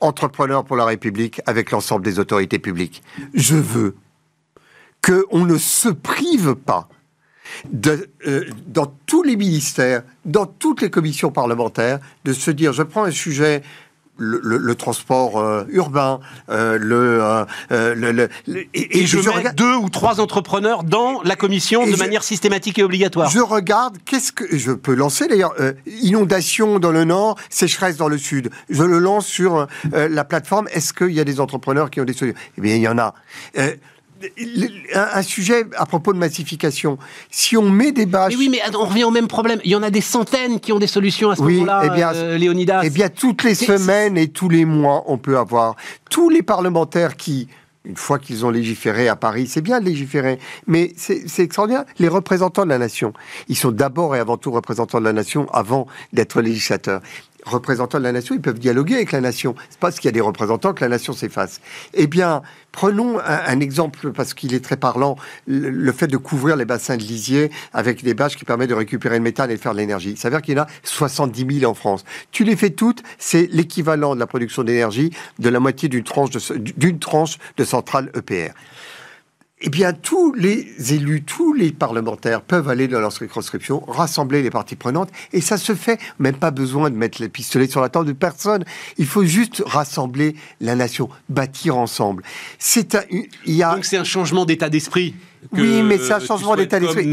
entrepreneurs 0.00 0.64
pour 0.64 0.76
la 0.76 0.84
République 0.84 1.40
avec 1.46 1.70
l'ensemble 1.70 2.04
des 2.04 2.18
autorités 2.18 2.58
publiques. 2.58 3.02
Je 3.34 3.56
veux 3.56 3.96
qu'on 5.06 5.44
ne 5.44 5.56
se 5.56 5.88
prive 5.88 6.54
pas 6.56 6.88
de, 7.70 8.08
euh, 8.26 8.44
dans 8.66 8.92
tous 9.06 9.22
les 9.22 9.36
ministères, 9.36 10.02
dans 10.24 10.46
toutes 10.46 10.82
les 10.82 10.90
commissions 10.90 11.30
parlementaires, 11.30 12.00
de 12.24 12.32
se 12.32 12.50
dire, 12.50 12.72
je 12.72 12.82
prends 12.82 13.04
un 13.04 13.12
sujet, 13.12 13.62
le, 14.18 14.74
transport 14.74 15.38
euh, 15.38 15.64
urbain, 15.68 16.20
euh, 16.48 16.78
le, 16.80 18.28
et, 18.72 19.06
je, 19.06 19.18
mets 19.18 19.52
deux 19.52 19.74
ou 19.74 19.90
trois 19.90 20.20
entrepreneurs 20.20 20.84
dans 20.84 21.20
la 21.22 21.36
commission 21.36 21.86
de 21.86 21.96
manière 21.96 22.24
systématique 22.24 22.78
et 22.78 22.82
obligatoire. 22.82 23.30
Je 23.30 23.40
regarde 23.40 23.98
qu'est-ce 24.06 24.32
que 24.32 24.56
je 24.56 24.72
peux 24.72 24.94
lancer 24.94 25.28
d'ailleurs 25.28 25.54
inondation 26.00 26.78
dans 26.78 26.92
le 26.92 27.04
nord, 27.04 27.36
sécheresse 27.50 27.98
dans 27.98 28.08
le 28.08 28.16
sud. 28.16 28.50
Je 28.70 28.84
le 28.84 28.98
lance 28.98 29.26
sur 29.26 29.66
la 29.92 30.24
plateforme. 30.24 30.66
Est-ce 30.72 30.94
qu'il 30.94 31.12
y 31.12 31.20
a 31.20 31.24
des 31.24 31.38
entrepreneurs 31.38 31.90
qui 31.90 32.00
ont 32.00 32.04
des 32.04 32.14
solutions? 32.14 32.40
Eh 32.56 32.60
bien, 32.62 32.74
il 32.74 32.82
y 32.82 32.88
en 32.88 32.96
a 32.96 33.14
un, 34.94 35.22
sujet 35.22 35.64
à 35.76 35.86
propos 35.86 36.12
de 36.12 36.18
massification. 36.18 36.98
Si 37.30 37.56
on 37.56 37.68
met 37.68 37.92
des 37.92 38.06
bâches... 38.06 38.34
oui, 38.36 38.48
mais 38.48 38.60
on 38.74 38.86
revient 38.86 39.04
au 39.04 39.10
même 39.10 39.28
problème. 39.28 39.60
Il 39.64 39.70
y 39.70 39.76
en 39.76 39.82
a 39.82 39.90
des 39.90 40.00
centaines 40.00 40.60
qui 40.60 40.72
ont 40.72 40.78
des 40.78 40.86
solutions 40.86 41.30
à 41.30 41.36
ce 41.36 41.42
moment-là, 41.42 41.82
eh 41.84 41.90
bien, 41.90 42.14
euh, 42.14 42.38
Léonidas. 42.38 42.82
Eh 42.84 42.90
bien, 42.90 43.08
toutes 43.08 43.44
les 43.44 43.54
semaines 43.54 44.16
et 44.16 44.28
tous 44.28 44.48
les 44.48 44.64
mois, 44.64 45.04
on 45.06 45.18
peut 45.18 45.38
avoir 45.38 45.76
tous 46.10 46.28
les 46.28 46.42
parlementaires 46.42 47.16
qui 47.16 47.48
une 47.86 47.96
fois 47.96 48.18
qu'ils 48.18 48.44
ont 48.44 48.50
légiféré 48.50 49.08
à 49.08 49.14
Paris, 49.14 49.46
c'est 49.46 49.60
bien 49.60 49.80
de 49.80 49.84
légiférer, 49.84 50.40
mais 50.66 50.92
c'est 50.96 51.38
extraordinaire. 51.38 51.84
Les 52.00 52.08
représentants 52.08 52.64
de 52.64 52.68
la 52.70 52.78
nation, 52.78 53.12
ils 53.48 53.56
sont 53.56 53.70
d'abord 53.70 54.16
et 54.16 54.18
avant 54.18 54.36
tout 54.36 54.50
représentants 54.50 54.98
de 54.98 55.04
la 55.04 55.12
nation 55.12 55.46
avant 55.52 55.86
d'être 56.12 56.40
législateurs 56.40 57.00
représentants 57.46 57.98
de 57.98 58.02
la 58.02 58.12
nation, 58.12 58.34
ils 58.34 58.40
peuvent 58.40 58.58
dialoguer 58.58 58.96
avec 58.96 59.12
la 59.12 59.20
nation. 59.20 59.54
C'est 59.70 59.78
pas 59.78 59.88
parce 59.88 60.00
qu'il 60.00 60.08
y 60.08 60.10
a 60.10 60.12
des 60.12 60.20
représentants 60.20 60.74
que 60.74 60.84
la 60.84 60.88
nation 60.88 61.12
s'efface. 61.12 61.60
Eh 61.94 62.06
bien, 62.06 62.42
prenons 62.72 63.18
un, 63.20 63.60
exemple 63.60 64.12
parce 64.12 64.34
qu'il 64.34 64.54
est 64.54 64.62
très 64.62 64.76
parlant, 64.76 65.16
le, 65.46 65.92
fait 65.92 66.08
de 66.08 66.16
couvrir 66.16 66.56
les 66.56 66.64
bassins 66.64 66.96
de 66.96 67.02
lisier 67.02 67.50
avec 67.72 68.02
des 68.02 68.14
bâches 68.14 68.36
qui 68.36 68.44
permettent 68.44 68.70
de 68.70 68.74
récupérer 68.74 69.16
le 69.16 69.22
méthane 69.22 69.50
et 69.50 69.56
de 69.56 69.60
faire 69.60 69.72
de 69.72 69.78
l'énergie. 69.78 70.10
Il 70.10 70.18
s'avère 70.18 70.42
qu'il 70.42 70.56
y 70.56 70.60
en 70.60 70.64
a 70.64 70.66
70 70.82 71.60
000 71.60 71.70
en 71.70 71.74
France. 71.74 72.04
Tu 72.32 72.44
les 72.44 72.56
fais 72.56 72.70
toutes, 72.70 73.02
c'est 73.18 73.48
l'équivalent 73.50 74.14
de 74.14 74.20
la 74.20 74.26
production 74.26 74.62
d'énergie 74.62 75.10
de 75.38 75.48
la 75.48 75.60
moitié 75.60 75.88
d'une 75.88 76.04
tranche 76.04 76.30
d'une 76.50 76.98
tranche 76.98 77.38
de 77.56 77.64
centrale 77.64 78.10
EPR 78.14 78.52
eh 79.62 79.70
bien, 79.70 79.94
tous 79.94 80.34
les 80.34 80.92
élus, 80.92 81.22
tous 81.22 81.54
les 81.54 81.72
parlementaires 81.72 82.42
peuvent 82.42 82.68
aller 82.68 82.88
dans 82.88 83.00
leur 83.00 83.12
circonscription, 83.12 83.82
rassembler 83.86 84.42
les 84.42 84.50
parties 84.50 84.76
prenantes, 84.76 85.08
et 85.32 85.40
ça 85.40 85.56
se 85.56 85.74
fait. 85.74 85.98
Même 86.18 86.36
pas 86.36 86.50
besoin 86.50 86.90
de 86.90 86.96
mettre 86.96 87.22
les 87.22 87.30
pistolets 87.30 87.66
sur 87.66 87.80
la 87.80 87.88
table 87.88 88.06
de 88.06 88.12
personne. 88.12 88.64
Il 88.98 89.06
faut 89.06 89.24
juste 89.24 89.62
rassembler 89.64 90.36
la 90.60 90.74
nation, 90.74 91.08
bâtir 91.30 91.78
ensemble. 91.78 92.22
C'est 92.58 92.98
il 93.10 93.54
y 93.54 93.62
a... 93.62 93.74
Donc 93.74 93.86
c'est 93.86 93.96
un 93.96 94.04
changement 94.04 94.44
d'état 94.44 94.68
d'esprit 94.68 95.14
oui, 95.52 95.82
mais 95.82 95.98
c'est 95.98 96.12
un 96.12 96.20
changement 96.20 96.56
d'état 96.56 96.80
d'esprit. 96.80 97.04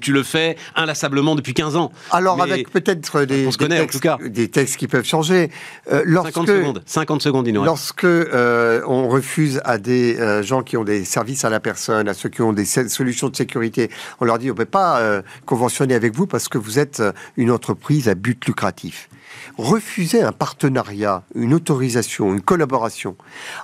Tu 0.00 0.12
le 0.12 0.22
fais 0.22 0.56
inlassablement 0.74 1.34
depuis 1.34 1.54
15 1.54 1.76
ans. 1.76 1.92
Alors, 2.10 2.40
avec 2.40 2.70
peut-être 2.70 3.24
des, 3.24 3.48
textes, 3.48 4.06
des 4.26 4.48
textes 4.48 4.76
qui 4.76 4.88
peuvent 4.88 5.04
changer. 5.04 5.50
Euh, 5.90 6.02
lorsque, 6.04 6.34
50 6.34 6.46
secondes, 6.48 6.82
50 6.86 7.22
secondes, 7.22 7.48
Lorsque 7.48 8.04
euh, 8.04 8.82
on 8.86 9.08
refuse 9.08 9.60
à 9.64 9.78
des 9.78 10.18
euh, 10.18 10.42
gens 10.42 10.62
qui 10.62 10.76
ont 10.76 10.84
des 10.84 11.04
services 11.04 11.44
à 11.44 11.50
la 11.50 11.60
personne, 11.60 12.08
à 12.08 12.14
ceux 12.14 12.28
qui 12.28 12.42
ont 12.42 12.52
des 12.52 12.64
solutions 12.64 13.28
de 13.28 13.36
sécurité, 13.36 13.90
on 14.20 14.24
leur 14.24 14.38
dit 14.38 14.50
on 14.50 14.54
ne 14.54 14.58
peut 14.58 14.64
pas 14.64 15.22
conventionner 15.46 15.94
avec 15.94 16.14
vous 16.14 16.26
parce 16.26 16.48
que 16.48 16.58
vous 16.58 16.78
êtes 16.78 17.02
une 17.36 17.50
entreprise 17.50 18.08
à 18.08 18.14
but 18.14 18.44
lucratif 18.46 19.08
refuser 19.58 20.22
un 20.22 20.32
partenariat, 20.32 21.22
une 21.34 21.54
autorisation, 21.54 22.32
une 22.32 22.40
collaboration 22.40 23.16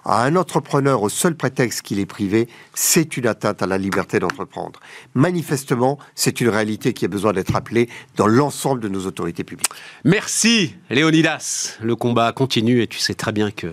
à 0.04 0.24
un 0.24 0.36
entrepreneur 0.36 1.02
au 1.02 1.08
seul 1.08 1.34
prétexte 1.34 1.82
qu'il 1.82 1.98
est 1.98 2.06
privé, 2.06 2.48
c'est 2.74 3.16
une 3.16 3.26
atteinte 3.26 3.62
à 3.62 3.66
la 3.66 3.78
liberté 3.78 4.18
d'entreprendre. 4.18 4.80
Manifestement, 5.14 5.98
c'est 6.14 6.40
une 6.40 6.48
réalité 6.48 6.92
qui 6.92 7.04
a 7.04 7.08
besoin 7.08 7.32
d'être 7.32 7.54
appelée 7.56 7.88
dans 8.16 8.26
l'ensemble 8.26 8.80
de 8.80 8.88
nos 8.88 9.06
autorités 9.06 9.44
publiques. 9.44 9.72
Merci, 10.04 10.74
Léonidas. 10.90 11.76
Le 11.80 11.96
combat 11.96 12.32
continue 12.32 12.82
et 12.82 12.86
tu 12.86 12.98
sais 12.98 13.14
très 13.14 13.32
bien 13.32 13.50
que 13.50 13.68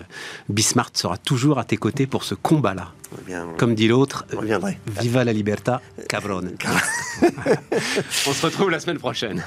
Bismarck 0.48 0.96
sera 0.96 1.16
toujours 1.16 1.58
à 1.58 1.64
tes 1.64 1.76
côtés 1.76 2.06
pour 2.06 2.24
ce 2.24 2.34
combat-là. 2.34 2.92
Comme 3.58 3.74
dit 3.74 3.88
l'autre, 3.88 4.26
viva 5.00 5.24
la 5.24 5.32
libertà, 5.32 5.80
cabron. 6.08 6.42
On 8.26 8.32
se 8.32 8.46
retrouve 8.46 8.70
la 8.70 8.80
semaine 8.80 8.98
prochaine. 8.98 9.44